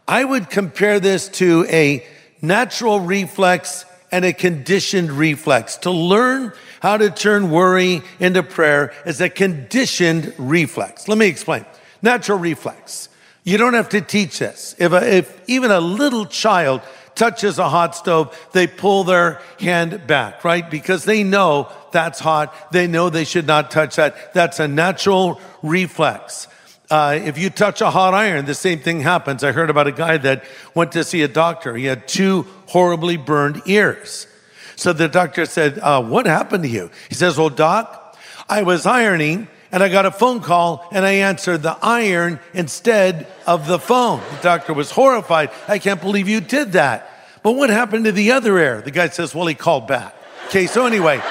I 0.09 0.25
would 0.25 0.51
compare 0.51 0.99
this 0.99 1.29
to 1.29 1.67
a 1.69 2.05
natural 2.43 2.99
reflex 2.99 3.85
and 4.11 4.25
a 4.25 4.33
conditioned 4.33 5.13
reflex. 5.13 5.77
To 5.79 5.93
learn 5.93 6.53
how 6.81 6.97
to 6.97 7.11
turn 7.11 7.53
worry 7.53 8.03
into 8.19 8.43
prayer 8.43 8.93
is 9.07 9.21
a 9.21 9.31
conditioned 9.31 10.35
reflex. 10.37 11.07
Let 11.07 11.17
me 11.17 11.29
explain. 11.29 11.65
Natural 12.03 12.39
reflex. 12.39 13.09
You 13.45 13.57
don't 13.57 13.75
have 13.75 13.91
to 13.91 14.01
teach 14.01 14.41
this. 14.41 14.75
If, 14.79 14.93
a, 14.93 15.17
if 15.17 15.49
even 15.49 15.71
a 15.71 15.81
little 15.81 16.27
child 16.27 16.83
touches 17.15 17.59
a 17.59 17.69
hot 17.69 17.97
stove, 17.97 18.37
they 18.53 18.67
pull 18.67 19.05
their 19.05 19.41
hand 19.59 20.07
back, 20.07 20.45
right? 20.45 20.69
Because 20.69 21.05
they 21.05 21.23
know 21.23 21.71
that's 21.93 22.19
hot. 22.19 22.73
They 22.73 22.87
know 22.87 23.11
they 23.11 23.25
should 23.25 23.47
not 23.47 23.71
touch 23.71 23.97
that. 23.97 24.33
That's 24.35 24.61
a 24.61 24.69
natural 24.69 25.41
reflex. 25.63 26.49
Uh, 26.91 27.21
if 27.23 27.39
you 27.39 27.51
touch 27.51 27.81
a 27.81 27.91
hot 27.91 28.15
iron, 28.15 28.47
the 28.47 28.55
same 28.55 28.81
thing 28.81 29.01
happens. 29.01 29.45
I 29.45 29.53
heard 29.53 29.71
about 29.71 29.87
a 29.87 29.93
guy 29.93 30.17
that 30.19 30.45
went 30.75 30.93
to 30.93 31.05
see 31.05 31.23
a 31.23 31.29
doctor. 31.29 31.77
He 31.77 31.85
had 31.85 32.09
two 32.09 32.47
horribly 32.67 33.17
burned 33.17 33.63
ears. 33.67 34.27
So 34.75 34.93
the 34.93 35.09
doctor 35.09 35.47
said, 35.47 35.79
uh, 35.79 36.03
What 36.03 36.27
happened 36.27 36.65
to 36.65 36.69
you? 36.69 36.91
He 37.09 37.15
says, 37.15 37.39
Well, 37.39 37.51
doc, 37.51 38.17
I 38.49 38.63
was 38.63 38.87
ironing 38.87 39.47
and 39.73 39.83
I 39.83 39.89
got 39.89 40.07
a 40.07 40.11
phone 40.11 40.41
call 40.41 40.87
and 40.93 41.05
I 41.05 41.13
answered 41.13 41.63
the 41.63 41.77
iron 41.83 42.41
instead 42.55 43.27
of 43.47 43.67
the 43.67 43.79
phone. 43.79 44.21
The 44.37 44.43
doctor 44.43 44.75
was 44.75 44.91
horrified. 44.91 45.51
I 45.69 45.79
can't 45.79 46.01
believe 46.01 46.29
you 46.29 46.41
did 46.41 46.73
that. 46.73 47.09
But 47.43 47.53
what 47.53 47.71
happened 47.71 48.05
to 48.05 48.13
the 48.13 48.33
other 48.33 48.59
air? 48.59 48.83
The 48.83 48.91
guy 48.91 49.09
says, 49.09 49.35
well, 49.35 49.47
he 49.47 49.55
called 49.55 49.87
back. 49.87 50.15
Okay, 50.47 50.67
so 50.67 50.85
anyway, 50.87 51.23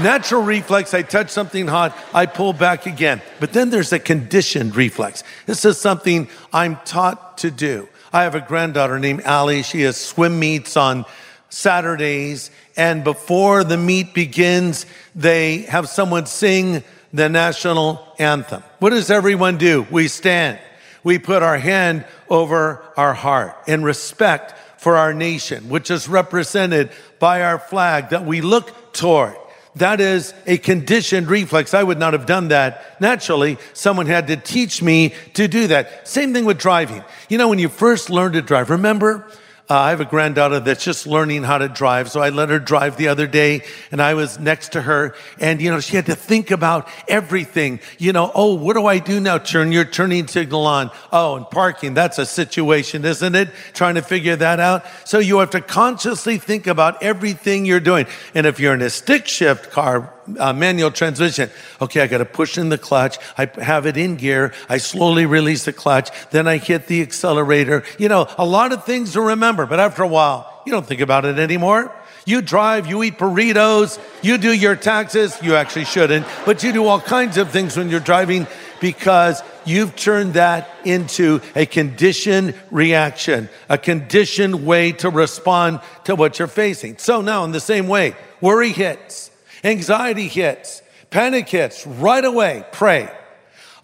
natural 0.00 0.42
reflex, 0.42 0.94
I 0.94 1.02
touch 1.02 1.30
something 1.30 1.66
hot, 1.66 1.96
I 2.14 2.26
pull 2.26 2.52
back 2.52 2.86
again. 2.86 3.20
But 3.40 3.52
then 3.52 3.70
there's 3.70 3.92
a 3.92 3.98
conditioned 3.98 4.76
reflex. 4.76 5.24
This 5.46 5.64
is 5.64 5.78
something 5.78 6.28
I'm 6.52 6.76
taught 6.84 7.38
to 7.38 7.50
do. 7.50 7.88
I 8.12 8.22
have 8.22 8.34
a 8.34 8.40
granddaughter 8.40 8.98
named 8.98 9.22
Allie. 9.22 9.62
She 9.62 9.82
has 9.82 9.96
swim 9.96 10.38
meets 10.38 10.76
on 10.76 11.06
Saturdays. 11.48 12.50
And 12.76 13.04
before 13.04 13.64
the 13.64 13.76
meet 13.76 14.14
begins, 14.14 14.86
they 15.14 15.62
have 15.62 15.88
someone 15.88 16.26
sing 16.26 16.84
the 17.12 17.28
national 17.28 18.06
anthem. 18.18 18.62
What 18.78 18.90
does 18.90 19.10
everyone 19.10 19.58
do? 19.58 19.86
We 19.90 20.08
stand. 20.08 20.58
We 21.04 21.18
put 21.18 21.42
our 21.42 21.58
hand 21.58 22.04
over 22.28 22.82
our 22.96 23.14
heart 23.14 23.56
in 23.66 23.82
respect 23.82 24.54
for 24.80 24.96
our 24.96 25.12
nation, 25.12 25.68
which 25.68 25.90
is 25.90 26.08
represented 26.08 26.90
by 27.18 27.42
our 27.42 27.58
flag 27.58 28.10
that 28.10 28.24
we 28.24 28.40
look 28.40 28.92
toward. 28.92 29.36
That 29.76 30.00
is 30.00 30.34
a 30.46 30.58
conditioned 30.58 31.28
reflex. 31.28 31.72
I 31.72 31.82
would 31.82 31.98
not 31.98 32.12
have 32.12 32.26
done 32.26 32.48
that 32.48 33.00
naturally. 33.00 33.58
Someone 33.72 34.06
had 34.06 34.26
to 34.26 34.36
teach 34.36 34.82
me 34.82 35.14
to 35.34 35.48
do 35.48 35.68
that. 35.68 36.06
Same 36.06 36.34
thing 36.34 36.44
with 36.44 36.58
driving. 36.58 37.02
You 37.28 37.38
know, 37.38 37.48
when 37.48 37.58
you 37.58 37.68
first 37.68 38.10
learn 38.10 38.32
to 38.32 38.42
drive, 38.42 38.68
remember 38.70 39.30
uh, 39.70 39.78
I 39.78 39.90
have 39.90 40.00
a 40.00 40.04
granddaughter 40.04 40.60
that's 40.60 40.84
just 40.84 41.06
learning 41.06 41.44
how 41.44 41.58
to 41.58 41.68
drive. 41.68 42.10
So 42.10 42.20
I 42.20 42.30
let 42.30 42.50
her 42.50 42.58
drive 42.58 42.96
the 42.96 43.08
other 43.08 43.26
day 43.26 43.62
and 43.90 44.02
I 44.02 44.14
was 44.14 44.38
next 44.38 44.72
to 44.72 44.82
her 44.82 45.14
and, 45.38 45.62
you 45.62 45.70
know, 45.70 45.80
she 45.80 45.96
had 45.96 46.06
to 46.06 46.16
think 46.16 46.50
about 46.50 46.88
everything. 47.08 47.80
You 47.98 48.12
know, 48.12 48.30
oh, 48.34 48.54
what 48.54 48.74
do 48.74 48.86
I 48.86 48.98
do 48.98 49.20
now? 49.20 49.38
Turn 49.38 49.72
your 49.72 49.84
turning 49.84 50.26
signal 50.26 50.66
on. 50.66 50.90
Oh, 51.12 51.36
and 51.36 51.48
parking. 51.48 51.94
That's 51.94 52.18
a 52.18 52.26
situation, 52.26 53.04
isn't 53.04 53.34
it? 53.34 53.50
Trying 53.72 53.94
to 53.94 54.02
figure 54.02 54.36
that 54.36 54.58
out. 54.58 54.84
So 55.04 55.20
you 55.20 55.38
have 55.38 55.50
to 55.50 55.60
consciously 55.60 56.38
think 56.38 56.66
about 56.66 57.02
everything 57.02 57.64
you're 57.64 57.80
doing. 57.80 58.06
And 58.34 58.46
if 58.46 58.58
you're 58.58 58.74
in 58.74 58.82
a 58.82 58.90
stick 58.90 59.26
shift 59.26 59.70
car, 59.70 60.12
uh, 60.38 60.52
manual 60.52 60.90
transmission. 60.90 61.50
Okay, 61.80 62.00
I 62.00 62.06
got 62.06 62.18
to 62.18 62.24
push 62.24 62.58
in 62.58 62.68
the 62.68 62.78
clutch. 62.78 63.18
I 63.36 63.50
have 63.60 63.86
it 63.86 63.96
in 63.96 64.16
gear. 64.16 64.52
I 64.68 64.78
slowly 64.78 65.26
release 65.26 65.64
the 65.64 65.72
clutch. 65.72 66.10
Then 66.30 66.46
I 66.46 66.58
hit 66.58 66.86
the 66.86 67.02
accelerator. 67.02 67.84
You 67.98 68.08
know, 68.08 68.26
a 68.38 68.46
lot 68.46 68.72
of 68.72 68.84
things 68.84 69.12
to 69.12 69.20
remember, 69.20 69.66
but 69.66 69.80
after 69.80 70.02
a 70.02 70.08
while, 70.08 70.62
you 70.64 70.72
don't 70.72 70.86
think 70.86 71.00
about 71.00 71.24
it 71.24 71.38
anymore. 71.38 71.92
You 72.24 72.40
drive, 72.40 72.86
you 72.86 73.02
eat 73.02 73.18
burritos, 73.18 73.98
you 74.22 74.38
do 74.38 74.52
your 74.52 74.76
taxes. 74.76 75.36
You 75.42 75.56
actually 75.56 75.86
shouldn't, 75.86 76.24
but 76.46 76.62
you 76.62 76.72
do 76.72 76.86
all 76.86 77.00
kinds 77.00 77.36
of 77.36 77.50
things 77.50 77.76
when 77.76 77.90
you're 77.90 77.98
driving 77.98 78.46
because 78.80 79.42
you've 79.64 79.96
turned 79.96 80.34
that 80.34 80.68
into 80.84 81.40
a 81.56 81.66
conditioned 81.66 82.54
reaction, 82.70 83.48
a 83.68 83.76
conditioned 83.76 84.64
way 84.64 84.92
to 84.92 85.10
respond 85.10 85.80
to 86.04 86.14
what 86.14 86.38
you're 86.38 86.46
facing. 86.46 86.98
So 86.98 87.22
now, 87.22 87.44
in 87.44 87.50
the 87.50 87.60
same 87.60 87.88
way, 87.88 88.14
worry 88.40 88.70
hits 88.70 89.31
Anxiety 89.64 90.28
hits, 90.28 90.82
panic 91.10 91.48
hits 91.48 91.86
right 91.86 92.24
away. 92.24 92.64
Pray. 92.72 93.08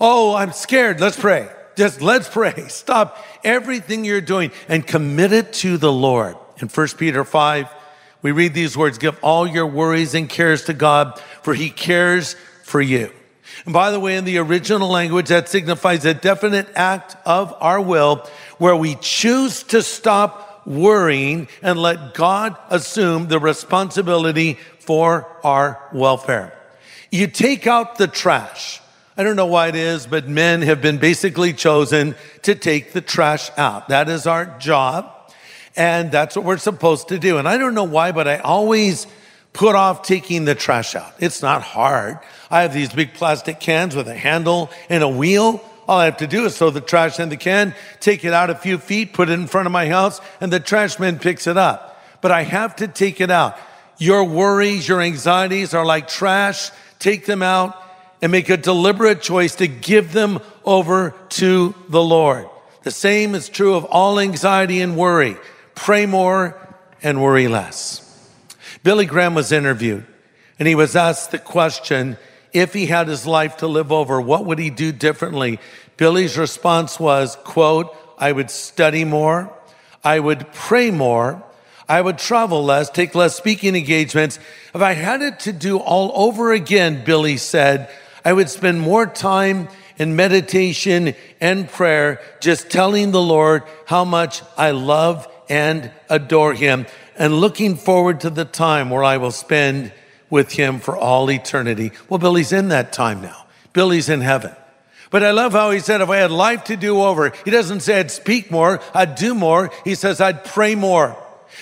Oh, 0.00 0.34
I'm 0.34 0.52
scared. 0.52 1.00
Let's 1.00 1.18
pray. 1.18 1.48
Just 1.76 2.00
let's 2.00 2.28
pray. 2.32 2.68
Stop 2.68 3.24
everything 3.44 4.04
you're 4.04 4.20
doing 4.20 4.50
and 4.68 4.86
commit 4.86 5.32
it 5.32 5.52
to 5.54 5.76
the 5.76 5.92
Lord. 5.92 6.36
In 6.60 6.68
1 6.68 6.88
Peter 6.98 7.24
5, 7.24 7.68
we 8.22 8.32
read 8.32 8.54
these 8.54 8.76
words 8.76 8.98
Give 8.98 9.16
all 9.22 9.46
your 9.46 9.66
worries 9.66 10.14
and 10.14 10.28
cares 10.28 10.64
to 10.64 10.74
God, 10.74 11.20
for 11.42 11.54
he 11.54 11.70
cares 11.70 12.34
for 12.64 12.80
you. 12.80 13.12
And 13.64 13.72
by 13.72 13.90
the 13.90 14.00
way, 14.00 14.16
in 14.16 14.24
the 14.24 14.38
original 14.38 14.88
language, 14.88 15.28
that 15.28 15.48
signifies 15.48 16.04
a 16.04 16.14
definite 16.14 16.68
act 16.74 17.16
of 17.24 17.54
our 17.60 17.80
will 17.80 18.28
where 18.58 18.76
we 18.76 18.96
choose 18.96 19.62
to 19.64 19.82
stop 19.82 20.47
worrying 20.66 21.48
and 21.62 21.78
let 21.78 22.14
God 22.14 22.56
assume 22.70 23.28
the 23.28 23.38
responsibility 23.38 24.58
for 24.80 25.26
our 25.44 25.80
welfare. 25.92 26.54
You 27.10 27.26
take 27.26 27.66
out 27.66 27.96
the 27.96 28.06
trash. 28.06 28.80
I 29.16 29.22
don't 29.24 29.36
know 29.36 29.46
why 29.46 29.68
it 29.68 29.74
is, 29.74 30.06
but 30.06 30.28
men 30.28 30.62
have 30.62 30.80
been 30.80 30.98
basically 30.98 31.52
chosen 31.52 32.14
to 32.42 32.54
take 32.54 32.92
the 32.92 33.00
trash 33.00 33.50
out. 33.56 33.88
That 33.88 34.08
is 34.08 34.26
our 34.26 34.46
job. 34.58 35.12
And 35.76 36.10
that's 36.10 36.36
what 36.36 36.44
we're 36.44 36.58
supposed 36.58 37.08
to 37.08 37.18
do. 37.18 37.38
And 37.38 37.48
I 37.48 37.58
don't 37.58 37.74
know 37.74 37.84
why, 37.84 38.12
but 38.12 38.28
I 38.28 38.38
always 38.38 39.06
put 39.52 39.74
off 39.74 40.02
taking 40.02 40.44
the 40.44 40.54
trash 40.54 40.94
out. 40.94 41.12
It's 41.18 41.42
not 41.42 41.62
hard. 41.62 42.18
I 42.50 42.62
have 42.62 42.72
these 42.72 42.92
big 42.92 43.14
plastic 43.14 43.60
cans 43.60 43.96
with 43.96 44.08
a 44.08 44.14
handle 44.14 44.70
and 44.88 45.02
a 45.02 45.08
wheel. 45.08 45.67
All 45.88 45.98
I 45.98 46.04
have 46.04 46.18
to 46.18 46.26
do 46.26 46.44
is 46.44 46.58
throw 46.58 46.68
the 46.68 46.82
trash 46.82 47.18
in 47.18 47.30
the 47.30 47.36
can, 47.38 47.74
take 47.98 48.22
it 48.22 48.34
out 48.34 48.50
a 48.50 48.54
few 48.54 48.76
feet, 48.76 49.14
put 49.14 49.30
it 49.30 49.32
in 49.32 49.46
front 49.46 49.66
of 49.66 49.72
my 49.72 49.88
house, 49.88 50.20
and 50.38 50.52
the 50.52 50.60
trash 50.60 50.98
man 50.98 51.18
picks 51.18 51.46
it 51.46 51.56
up. 51.56 51.98
But 52.20 52.30
I 52.30 52.42
have 52.42 52.76
to 52.76 52.88
take 52.88 53.22
it 53.22 53.30
out. 53.30 53.58
Your 53.96 54.24
worries, 54.24 54.86
your 54.86 55.00
anxieties 55.00 55.72
are 55.72 55.86
like 55.86 56.06
trash. 56.06 56.70
Take 56.98 57.24
them 57.24 57.42
out 57.42 57.82
and 58.20 58.30
make 58.30 58.50
a 58.50 58.58
deliberate 58.58 59.22
choice 59.22 59.54
to 59.56 59.66
give 59.66 60.12
them 60.12 60.40
over 60.64 61.14
to 61.30 61.74
the 61.88 62.02
Lord. 62.02 62.48
The 62.82 62.90
same 62.90 63.34
is 63.34 63.48
true 63.48 63.74
of 63.74 63.84
all 63.86 64.20
anxiety 64.20 64.80
and 64.82 64.96
worry. 64.96 65.36
Pray 65.74 66.04
more 66.04 66.56
and 67.02 67.22
worry 67.22 67.48
less. 67.48 68.04
Billy 68.82 69.06
Graham 69.06 69.34
was 69.34 69.52
interviewed 69.52 70.06
and 70.58 70.68
he 70.68 70.74
was 70.74 70.96
asked 70.96 71.30
the 71.30 71.38
question 71.38 72.18
if 72.60 72.74
he 72.74 72.86
had 72.86 73.08
his 73.08 73.26
life 73.26 73.58
to 73.58 73.66
live 73.66 73.92
over, 73.92 74.20
what 74.20 74.44
would 74.44 74.58
he 74.58 74.70
do 74.70 74.92
differently? 74.92 75.58
Billy's 75.96 76.38
response 76.38 77.00
was, 77.00 77.36
quote, 77.44 77.94
I 78.18 78.32
would 78.32 78.50
study 78.50 79.04
more. 79.04 79.52
I 80.04 80.20
would 80.20 80.52
pray 80.52 80.90
more. 80.90 81.42
I 81.88 82.00
would 82.00 82.18
travel 82.18 82.64
less, 82.64 82.90
take 82.90 83.14
less 83.14 83.36
speaking 83.36 83.74
engagements. 83.74 84.38
If 84.74 84.82
I 84.82 84.92
had 84.92 85.22
it 85.22 85.40
to 85.40 85.52
do 85.52 85.78
all 85.78 86.12
over 86.14 86.52
again, 86.52 87.04
Billy 87.04 87.36
said, 87.36 87.90
I 88.24 88.32
would 88.32 88.50
spend 88.50 88.80
more 88.80 89.06
time 89.06 89.68
in 89.96 90.14
meditation 90.14 91.14
and 91.40 91.68
prayer, 91.68 92.20
just 92.40 92.70
telling 92.70 93.10
the 93.10 93.22
Lord 93.22 93.62
how 93.86 94.04
much 94.04 94.42
I 94.56 94.70
love 94.70 95.26
and 95.48 95.90
adore 96.08 96.54
him 96.54 96.86
and 97.16 97.40
looking 97.40 97.76
forward 97.76 98.20
to 98.20 98.30
the 98.30 98.44
time 98.44 98.90
where 98.90 99.02
I 99.02 99.16
will 99.16 99.32
spend 99.32 99.92
with 100.30 100.52
him 100.52 100.78
for 100.80 100.96
all 100.96 101.30
eternity. 101.30 101.92
Well, 102.08 102.18
Billy's 102.18 102.52
in 102.52 102.68
that 102.68 102.92
time 102.92 103.20
now. 103.20 103.46
Billy's 103.72 104.08
in 104.08 104.20
heaven. 104.20 104.54
But 105.10 105.22
I 105.22 105.30
love 105.30 105.52
how 105.52 105.70
he 105.70 105.80
said, 105.80 106.00
if 106.00 106.10
I 106.10 106.18
had 106.18 106.30
life 106.30 106.64
to 106.64 106.76
do 106.76 107.00
over, 107.00 107.32
he 107.44 107.50
doesn't 107.50 107.80
say 107.80 107.98
I'd 107.98 108.10
speak 108.10 108.50
more, 108.50 108.80
I'd 108.92 109.14
do 109.14 109.34
more. 109.34 109.70
He 109.84 109.94
says 109.94 110.20
I'd 110.20 110.44
pray 110.44 110.74
more 110.74 111.16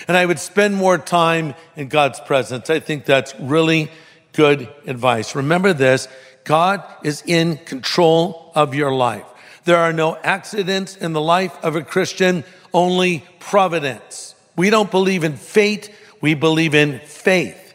and 0.08 0.16
I 0.16 0.26
would 0.26 0.38
spend 0.38 0.74
more 0.74 0.98
time 0.98 1.54
in 1.76 1.88
God's 1.88 2.20
presence. 2.20 2.70
I 2.70 2.80
think 2.80 3.04
that's 3.04 3.34
really 3.38 3.90
good 4.32 4.68
advice. 4.86 5.34
Remember 5.34 5.72
this 5.72 6.08
God 6.44 6.84
is 7.02 7.22
in 7.26 7.56
control 7.58 8.52
of 8.54 8.74
your 8.74 8.94
life. 8.94 9.24
There 9.64 9.78
are 9.78 9.92
no 9.92 10.16
accidents 10.16 10.96
in 10.96 11.12
the 11.12 11.20
life 11.20 11.56
of 11.64 11.74
a 11.74 11.82
Christian, 11.82 12.44
only 12.72 13.24
providence. 13.40 14.34
We 14.54 14.70
don't 14.70 14.90
believe 14.90 15.24
in 15.24 15.36
fate, 15.36 15.92
we 16.20 16.34
believe 16.34 16.74
in 16.74 17.00
faith. 17.00 17.65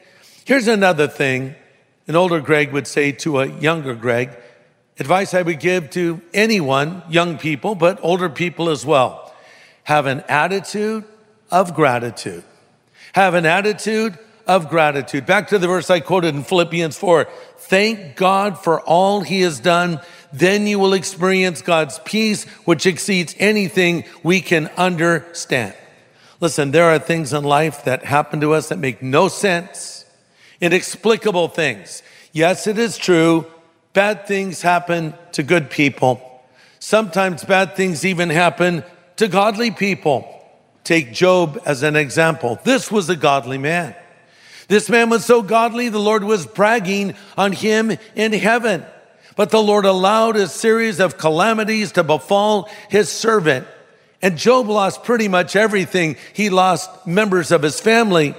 Here's 0.45 0.67
another 0.67 1.07
thing 1.07 1.55
an 2.07 2.15
older 2.15 2.41
Greg 2.41 2.71
would 2.71 2.88
say 2.88 3.12
to 3.12 3.39
a 3.39 3.45
younger 3.45 3.95
Greg 3.95 4.31
advice 5.00 5.33
I 5.33 5.41
would 5.41 5.60
give 5.60 5.89
to 5.91 6.21
anyone, 6.33 7.03
young 7.10 7.38
people, 7.38 7.75
but 7.75 8.00
older 8.01 8.29
people 8.29 8.69
as 8.69 8.86
well. 8.86 9.33
Have 9.83 10.05
an 10.05 10.21
attitude 10.27 11.05
of 11.50 11.74
gratitude. 11.74 12.43
Have 13.13 13.33
an 13.33 13.45
attitude 13.45 14.17
of 14.48 14.69
gratitude. 14.69 15.25
Back 15.25 15.48
to 15.50 15.60
the 15.60 15.67
verse 15.67 15.89
I 15.89 16.00
quoted 16.00 16.36
in 16.36 16.43
Philippians 16.43 16.98
4. 16.98 17.27
Thank 17.57 18.15
God 18.15 18.57
for 18.57 18.81
all 18.81 19.21
he 19.21 19.41
has 19.41 19.60
done. 19.60 20.00
Then 20.33 20.67
you 20.67 20.79
will 20.79 20.93
experience 20.93 21.62
God's 21.62 22.00
peace, 22.00 22.45
which 22.65 22.86
exceeds 22.86 23.36
anything 23.38 24.05
we 24.24 24.41
can 24.41 24.67
understand. 24.77 25.75
Listen, 26.39 26.71
there 26.71 26.86
are 26.86 27.00
things 27.00 27.33
in 27.33 27.43
life 27.43 27.86
that 27.86 28.03
happen 28.03 28.41
to 28.41 28.53
us 28.53 28.69
that 28.69 28.79
make 28.79 29.01
no 29.01 29.27
sense, 29.27 30.00
inexplicable 30.62 31.50
things. 31.50 32.03
Yes, 32.32 32.68
it 32.68 32.77
is 32.77 32.98
true. 32.98 33.46
Bad 33.94 34.27
things 34.27 34.62
happen 34.62 35.13
to 35.34 35.44
good 35.44 35.70
people. 35.70 36.22
Sometimes 36.80 37.44
bad 37.44 37.75
things 37.75 38.06
even 38.06 38.30
happen 38.30 38.84
to 39.18 39.27
godly 39.27 39.72
people. 39.72 40.27
Take 40.84 41.12
Job 41.12 41.62
as 41.65 41.84
an 41.84 41.96
example. 41.96 42.60
This 42.63 42.89
was 42.91 43.10
a 43.10 43.15
godly 43.15 43.58
man. 43.58 43.96
This 44.68 44.89
man 44.89 45.10
was 45.10 45.25
so 45.25 45.41
godly, 45.41 45.89
the 45.89 46.00
Lord 46.00 46.24
was 46.24 46.46
bragging 46.46 47.15
on 47.38 47.51
him 47.51 47.91
in 48.15 48.32
heaven. 48.32 48.86
But 49.36 49.50
the 49.50 49.62
Lord 49.62 49.86
allowed 49.86 50.38
a 50.38 50.48
series 50.48 51.00
of 51.00 51.18
calamities 51.18 51.91
to 51.94 52.03
befall 52.03 52.70
his 52.89 53.10
servant. 53.10 53.68
And 54.22 54.38
Job 54.38 54.70
lost 54.70 55.03
pretty 55.03 55.27
much 55.27 55.56
everything. 55.56 56.15
He 56.34 56.50
lost 56.50 57.06
members 57.06 57.51
of 57.51 57.63
his 57.63 57.80
family. 57.80 58.36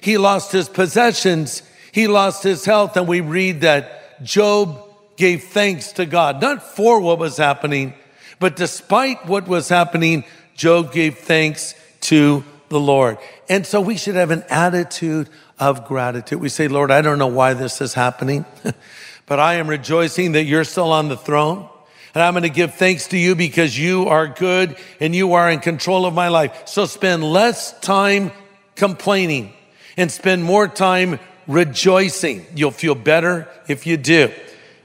He 0.00 0.18
lost 0.18 0.52
his 0.52 0.68
possessions. 0.68 1.62
He 1.92 2.06
lost 2.06 2.42
his 2.42 2.64
health. 2.64 2.96
And 2.96 3.06
we 3.06 3.20
read 3.20 3.62
that 3.62 4.22
Job 4.22 4.82
gave 5.16 5.44
thanks 5.44 5.92
to 5.92 6.06
God, 6.06 6.40
not 6.40 6.62
for 6.62 7.00
what 7.00 7.18
was 7.18 7.36
happening, 7.36 7.94
but 8.38 8.56
despite 8.56 9.26
what 9.26 9.46
was 9.46 9.68
happening, 9.68 10.24
Job 10.56 10.92
gave 10.92 11.18
thanks 11.18 11.74
to 12.02 12.42
the 12.70 12.80
Lord. 12.80 13.18
And 13.48 13.66
so 13.66 13.80
we 13.80 13.96
should 13.96 14.14
have 14.14 14.30
an 14.30 14.44
attitude 14.48 15.28
of 15.58 15.86
gratitude. 15.86 16.40
We 16.40 16.48
say, 16.48 16.68
Lord, 16.68 16.90
I 16.90 17.02
don't 17.02 17.18
know 17.18 17.26
why 17.26 17.52
this 17.52 17.80
is 17.82 17.92
happening, 17.92 18.46
but 19.26 19.38
I 19.38 19.54
am 19.54 19.68
rejoicing 19.68 20.32
that 20.32 20.44
you're 20.44 20.64
still 20.64 20.92
on 20.92 21.08
the 21.08 21.16
throne. 21.16 21.68
And 22.14 22.22
I'm 22.22 22.32
going 22.32 22.42
to 22.42 22.48
give 22.48 22.74
thanks 22.74 23.08
to 23.08 23.18
you 23.18 23.36
because 23.36 23.78
you 23.78 24.08
are 24.08 24.26
good 24.26 24.76
and 24.98 25.14
you 25.14 25.34
are 25.34 25.50
in 25.50 25.60
control 25.60 26.06
of 26.06 26.14
my 26.14 26.28
life. 26.28 26.66
So 26.66 26.86
spend 26.86 27.22
less 27.22 27.78
time 27.80 28.32
complaining 28.74 29.52
and 29.96 30.10
spend 30.10 30.44
more 30.44 30.68
time 30.68 31.18
rejoicing. 31.46 32.46
You'll 32.54 32.70
feel 32.70 32.94
better 32.94 33.48
if 33.68 33.86
you 33.86 33.96
do. 33.96 34.32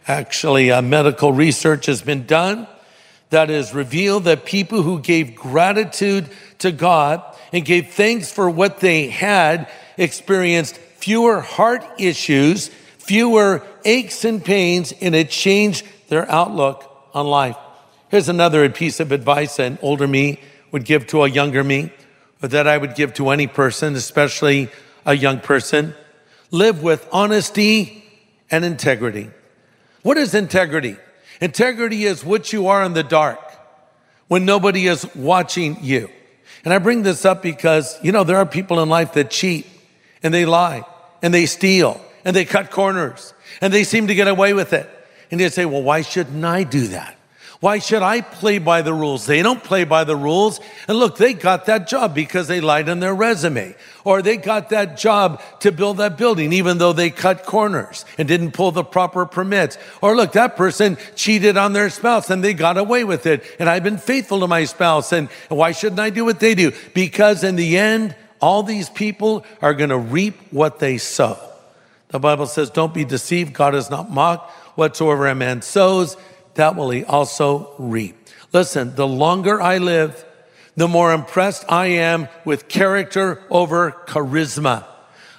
Actually, 0.08 0.72
uh, 0.72 0.82
medical 0.82 1.32
research 1.32 1.88
has 1.88 2.02
been 2.02 2.26
done 2.26 2.68
that 3.30 3.50
has 3.50 3.74
revealed 3.74 4.26
that 4.26 4.46
people 4.46 4.82
who 4.82 5.00
gave 5.00 5.36
gratitude 5.36 6.30
to 6.60 6.72
God 6.72 7.24
and 7.52 7.66
gave 7.66 7.90
thanks 7.90 8.32
for 8.32 8.50
what 8.50 8.80
they 8.80 9.08
had 9.08 9.70
experienced 9.98 10.78
fewer 10.78 11.42
heart 11.42 11.84
issues, 12.00 12.70
fewer 12.98 13.64
aches 13.84 14.26
and 14.26 14.44
pains, 14.44 14.94
and 15.02 15.16
it 15.16 15.30
changed 15.30 15.86
their 16.08 16.30
outlook 16.32 17.10
on 17.14 17.28
life. 17.28 17.58
Here's 18.10 18.30
another 18.30 18.70
piece 18.70 19.00
of 19.00 19.12
advice 19.12 19.60
an 19.60 19.80
older 19.82 20.08
me 20.08 20.40
would 20.72 20.86
give 20.86 21.08
to 21.08 21.24
a 21.24 21.30
younger 21.30 21.64
me, 21.64 21.92
or 22.42 22.50
that 22.50 22.68
I 22.68 22.78
would 22.78 22.96
give 22.96 23.14
to 23.16 23.30
any 23.30 23.48
person, 23.48 23.96
especially 23.96 24.70
a 25.06 25.16
young 25.16 25.40
person. 25.40 25.94
Live 26.52 26.82
with 26.82 27.08
honesty 27.12 28.04
and 28.50 28.66
integrity. 28.66 29.30
What 30.02 30.18
is 30.18 30.34
integrity? 30.34 30.98
Integrity 31.42 32.06
is 32.06 32.24
what 32.24 32.54
you 32.54 32.68
are 32.68 32.84
in 32.84 32.94
the 32.94 33.04
dark 33.04 33.40
when 34.28 34.46
nobody 34.46 34.88
is 34.88 35.06
watching 35.16 35.78
you. 35.82 36.10
And 36.64 36.74
I 36.74 36.80
bring 36.80 37.04
this 37.04 37.26
up 37.26 37.42
because, 37.42 37.98
you 38.04 38.12
know, 38.12 38.24
there 38.24 38.38
are 38.38 38.46
people 38.46 38.80
in 38.80 38.90
life 38.90 39.14
that 39.14 39.30
cheat 39.30 39.68
and 40.24 40.34
they 40.34 40.46
lie 40.46 40.84
and 41.22 41.34
they 41.34 41.46
steal 41.46 42.02
and 42.24 42.36
they 42.36 42.46
cut 42.46 42.72
corners 42.72 43.34
and 43.62 43.72
they 43.74 43.84
seem 43.84 44.08
to 44.08 44.16
get 44.16 44.28
away 44.28 44.54
with 44.54 44.74
it. 44.74 44.90
And 45.32 45.40
you 45.40 45.50
say, 45.50 45.66
well, 45.66 45.84
why 45.84 46.02
shouldn't 46.02 46.44
I 46.44 46.64
do 46.64 46.88
that? 46.88 47.15
Why 47.66 47.80
should 47.80 48.04
I 48.04 48.22
play 48.22 48.60
by 48.60 48.84
the 48.84 48.94
rules? 48.94 49.26
They 49.26 49.42
don't 49.42 49.64
play 49.64 49.86
by 49.86 50.04
the 50.04 50.16
rules. 50.16 50.60
And 50.88 51.00
look, 51.00 51.18
they 51.18 51.34
got 51.34 51.66
that 51.66 51.88
job 51.88 52.14
because 52.14 52.48
they 52.48 52.62
lied 52.62 52.90
on 52.90 53.00
their 53.00 53.16
resume. 53.16 53.74
Or 54.04 54.22
they 54.22 54.38
got 54.38 54.70
that 54.70 54.98
job 54.98 55.42
to 55.62 55.72
build 55.72 55.98
that 55.98 56.16
building, 56.16 56.54
even 56.54 56.78
though 56.78 56.94
they 56.94 57.10
cut 57.10 57.44
corners 57.44 58.06
and 58.20 58.28
didn't 58.28 58.52
pull 58.52 58.72
the 58.72 58.84
proper 58.84 59.26
permits. 59.26 59.80
Or 60.00 60.16
look, 60.16 60.34
that 60.34 60.56
person 60.56 61.00
cheated 61.16 61.58
on 61.58 61.74
their 61.74 61.90
spouse 61.90 62.30
and 62.30 62.44
they 62.44 62.54
got 62.54 62.78
away 62.78 63.04
with 63.04 63.26
it. 63.26 63.44
And 63.58 63.68
I've 63.68 63.84
been 63.84 63.98
faithful 63.98 64.42
to 64.42 64.48
my 64.48 64.66
spouse. 64.66 65.12
And 65.12 65.28
why 65.50 65.72
shouldn't 65.72 66.00
I 66.00 66.12
do 66.12 66.24
what 66.24 66.40
they 66.40 66.54
do? 66.54 66.72
Because 66.94 67.44
in 67.44 67.56
the 67.56 67.80
end, 67.80 68.16
all 68.42 68.62
these 68.62 68.92
people 68.92 69.44
are 69.64 69.74
going 69.74 69.90
to 69.90 69.98
reap 69.98 70.36
what 70.52 70.78
they 70.78 71.00
sow. 71.00 71.40
The 72.10 72.20
Bible 72.20 72.46
says, 72.46 72.70
don't 72.70 72.94
be 72.94 73.06
deceived. 73.06 73.54
God 73.54 73.74
is 73.74 73.90
not 73.90 74.12
mocked. 74.12 74.52
Whatsoever 74.78 75.26
a 75.26 75.34
man 75.34 75.64
sows, 75.64 76.16
that 76.56 76.76
will 76.76 76.90
he 76.90 77.04
also 77.04 77.74
reap. 77.78 78.18
Listen, 78.52 78.96
the 78.96 79.08
longer 79.08 79.62
I 79.62 79.78
live, 79.78 80.26
the 80.76 80.88
more 80.88 81.14
impressed 81.14 81.66
I 81.70 81.88
am 81.88 82.28
with 82.44 82.68
character 82.68 83.42
over 83.50 83.92
charisma. 84.08 84.86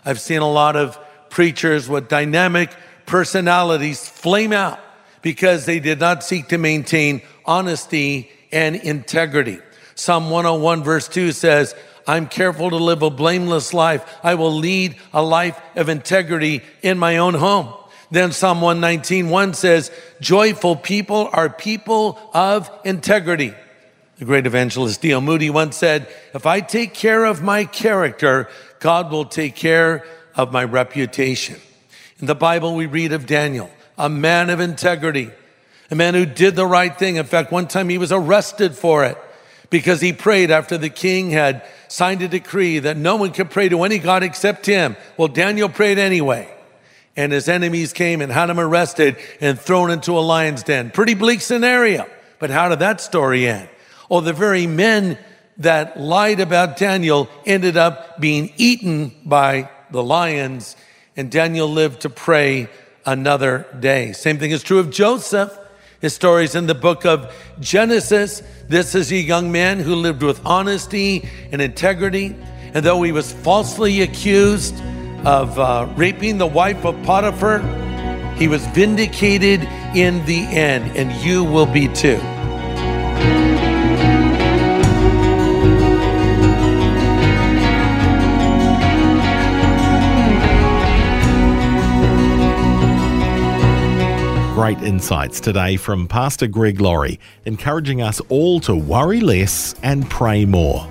I've 0.04 0.20
seen 0.20 0.40
a 0.40 0.50
lot 0.50 0.76
of 0.76 0.98
preachers 1.30 1.88
with 1.88 2.08
dynamic 2.08 2.70
personalities 3.04 4.08
flame 4.08 4.52
out 4.52 4.80
because 5.22 5.66
they 5.66 5.80
did 5.80 6.00
not 6.00 6.22
seek 6.22 6.48
to 6.48 6.58
maintain 6.58 7.22
honesty 7.44 8.30
and 8.52 8.76
integrity. 8.76 9.58
Psalm 9.94 10.30
101 10.30 10.84
verse 10.84 11.08
2 11.08 11.32
says, 11.32 11.74
I'm 12.06 12.28
careful 12.28 12.70
to 12.70 12.76
live 12.76 13.02
a 13.02 13.10
blameless 13.10 13.74
life. 13.74 14.18
I 14.22 14.36
will 14.36 14.52
lead 14.52 14.96
a 15.12 15.22
life 15.22 15.60
of 15.74 15.88
integrity 15.88 16.62
in 16.82 16.98
my 16.98 17.16
own 17.16 17.34
home. 17.34 17.74
Then 18.10 18.32
Psalm 18.32 18.60
119, 18.60 19.28
1 19.28 19.54
says, 19.54 19.90
joyful 20.20 20.76
people 20.76 21.28
are 21.32 21.50
people 21.50 22.18
of 22.32 22.70
integrity. 22.84 23.52
The 24.18 24.24
great 24.24 24.46
evangelist 24.46 25.02
D.L. 25.02 25.20
Moody 25.20 25.50
once 25.50 25.76
said, 25.76 26.08
if 26.32 26.46
I 26.46 26.60
take 26.60 26.94
care 26.94 27.24
of 27.24 27.42
my 27.42 27.64
character, 27.64 28.48
God 28.78 29.10
will 29.10 29.24
take 29.24 29.56
care 29.56 30.06
of 30.36 30.52
my 30.52 30.64
reputation. 30.64 31.60
In 32.20 32.26
the 32.26 32.34
Bible, 32.34 32.74
we 32.74 32.86
read 32.86 33.12
of 33.12 33.26
Daniel, 33.26 33.70
a 33.98 34.08
man 34.08 34.50
of 34.50 34.60
integrity, 34.60 35.30
a 35.90 35.94
man 35.94 36.14
who 36.14 36.24
did 36.24 36.56
the 36.56 36.66
right 36.66 36.96
thing. 36.96 37.16
In 37.16 37.26
fact, 37.26 37.52
one 37.52 37.66
time 37.66 37.88
he 37.88 37.98
was 37.98 38.12
arrested 38.12 38.74
for 38.74 39.04
it 39.04 39.18
because 39.68 40.00
he 40.00 40.12
prayed 40.12 40.50
after 40.50 40.78
the 40.78 40.88
king 40.88 41.30
had 41.30 41.66
signed 41.88 42.22
a 42.22 42.28
decree 42.28 42.78
that 42.78 42.96
no 42.96 43.16
one 43.16 43.32
could 43.32 43.50
pray 43.50 43.68
to 43.68 43.82
any 43.82 43.98
God 43.98 44.22
except 44.22 44.64
him. 44.64 44.96
Well, 45.16 45.28
Daniel 45.28 45.68
prayed 45.68 45.98
anyway 45.98 46.55
and 47.16 47.32
his 47.32 47.48
enemies 47.48 47.92
came 47.92 48.20
and 48.20 48.30
had 48.30 48.50
him 48.50 48.60
arrested 48.60 49.16
and 49.40 49.58
thrown 49.58 49.90
into 49.90 50.18
a 50.18 50.20
lion's 50.20 50.62
den. 50.62 50.90
Pretty 50.90 51.14
bleak 51.14 51.40
scenario. 51.40 52.06
But 52.38 52.50
how 52.50 52.68
did 52.68 52.80
that 52.80 53.00
story 53.00 53.46
end? 53.48 53.68
Oh, 54.10 54.20
the 54.20 54.32
very 54.32 54.66
men 54.66 55.18
that 55.58 55.98
lied 55.98 56.40
about 56.40 56.76
Daniel 56.76 57.28
ended 57.46 57.76
up 57.76 58.20
being 58.20 58.52
eaten 58.56 59.14
by 59.24 59.70
the 59.90 60.02
lions, 60.02 60.76
and 61.16 61.30
Daniel 61.30 61.68
lived 61.68 62.02
to 62.02 62.10
pray 62.10 62.68
another 63.06 63.66
day. 63.80 64.12
Same 64.12 64.38
thing 64.38 64.50
is 64.50 64.62
true 64.62 64.78
of 64.78 64.90
Joseph. 64.90 65.58
His 66.00 66.14
story 66.14 66.44
is 66.44 66.54
in 66.54 66.66
the 66.66 66.74
book 66.74 67.06
of 67.06 67.34
Genesis. 67.58 68.42
This 68.68 68.94
is 68.94 69.10
a 69.10 69.16
young 69.16 69.50
man 69.50 69.80
who 69.80 69.94
lived 69.94 70.22
with 70.22 70.44
honesty 70.44 71.26
and 71.50 71.62
integrity. 71.62 72.36
And 72.74 72.84
though 72.84 73.02
he 73.02 73.12
was 73.12 73.32
falsely 73.32 74.02
accused 74.02 74.74
of 75.26 75.58
uh, 75.58 75.88
raping 75.96 76.38
the 76.38 76.46
wife 76.46 76.86
of 76.86 76.94
Potiphar, 77.02 77.58
he 78.36 78.46
was 78.46 78.64
vindicated 78.68 79.60
in 79.96 80.24
the 80.24 80.44
end, 80.44 80.96
and 80.96 81.12
you 81.26 81.42
will 81.42 81.66
be 81.66 81.88
too. 81.88 82.20
Great 94.54 94.80
insights 94.82 95.40
today 95.40 95.76
from 95.76 96.06
Pastor 96.06 96.46
Greg 96.46 96.80
Laurie, 96.80 97.18
encouraging 97.46 98.00
us 98.00 98.20
all 98.28 98.60
to 98.60 98.76
worry 98.76 99.20
less 99.20 99.74
and 99.82 100.08
pray 100.08 100.44
more. 100.44 100.88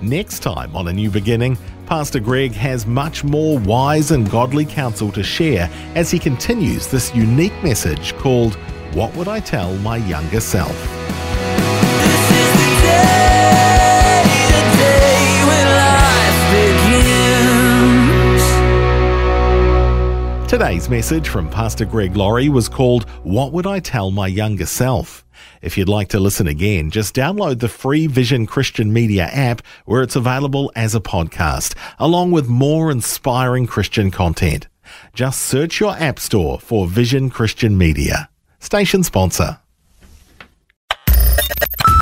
Next 0.00 0.38
time 0.40 0.74
on 0.74 0.88
A 0.88 0.92
New 0.94 1.10
Beginning, 1.10 1.58
Pastor 1.90 2.20
Greg 2.20 2.52
has 2.52 2.86
much 2.86 3.24
more 3.24 3.58
wise 3.58 4.12
and 4.12 4.30
godly 4.30 4.64
counsel 4.64 5.10
to 5.10 5.24
share 5.24 5.68
as 5.96 6.08
he 6.08 6.20
continues 6.20 6.86
this 6.86 7.12
unique 7.16 7.64
message 7.64 8.14
called 8.16 8.54
What 8.94 9.12
Would 9.16 9.26
I 9.26 9.40
Tell 9.40 9.74
My 9.78 9.96
Younger 9.96 10.38
Self? 10.38 10.99
Today's 20.50 20.88
message 20.90 21.28
from 21.28 21.48
Pastor 21.48 21.84
Greg 21.84 22.16
Laurie 22.16 22.48
was 22.48 22.68
called 22.68 23.08
What 23.22 23.52
Would 23.52 23.68
I 23.68 23.78
Tell 23.78 24.10
My 24.10 24.26
Younger 24.26 24.66
Self? 24.66 25.24
If 25.62 25.78
you'd 25.78 25.88
like 25.88 26.08
to 26.08 26.18
listen 26.18 26.48
again, 26.48 26.90
just 26.90 27.14
download 27.14 27.60
the 27.60 27.68
free 27.68 28.08
Vision 28.08 28.46
Christian 28.46 28.92
Media 28.92 29.26
app 29.26 29.62
where 29.84 30.02
it's 30.02 30.16
available 30.16 30.72
as 30.74 30.92
a 30.92 31.00
podcast, 31.00 31.76
along 32.00 32.32
with 32.32 32.48
more 32.48 32.90
inspiring 32.90 33.68
Christian 33.68 34.10
content. 34.10 34.66
Just 35.14 35.40
search 35.40 35.78
your 35.78 35.94
app 35.96 36.18
store 36.18 36.58
for 36.58 36.88
Vision 36.88 37.30
Christian 37.30 37.78
Media. 37.78 38.28
Station 38.58 39.04
sponsor. 39.04 39.60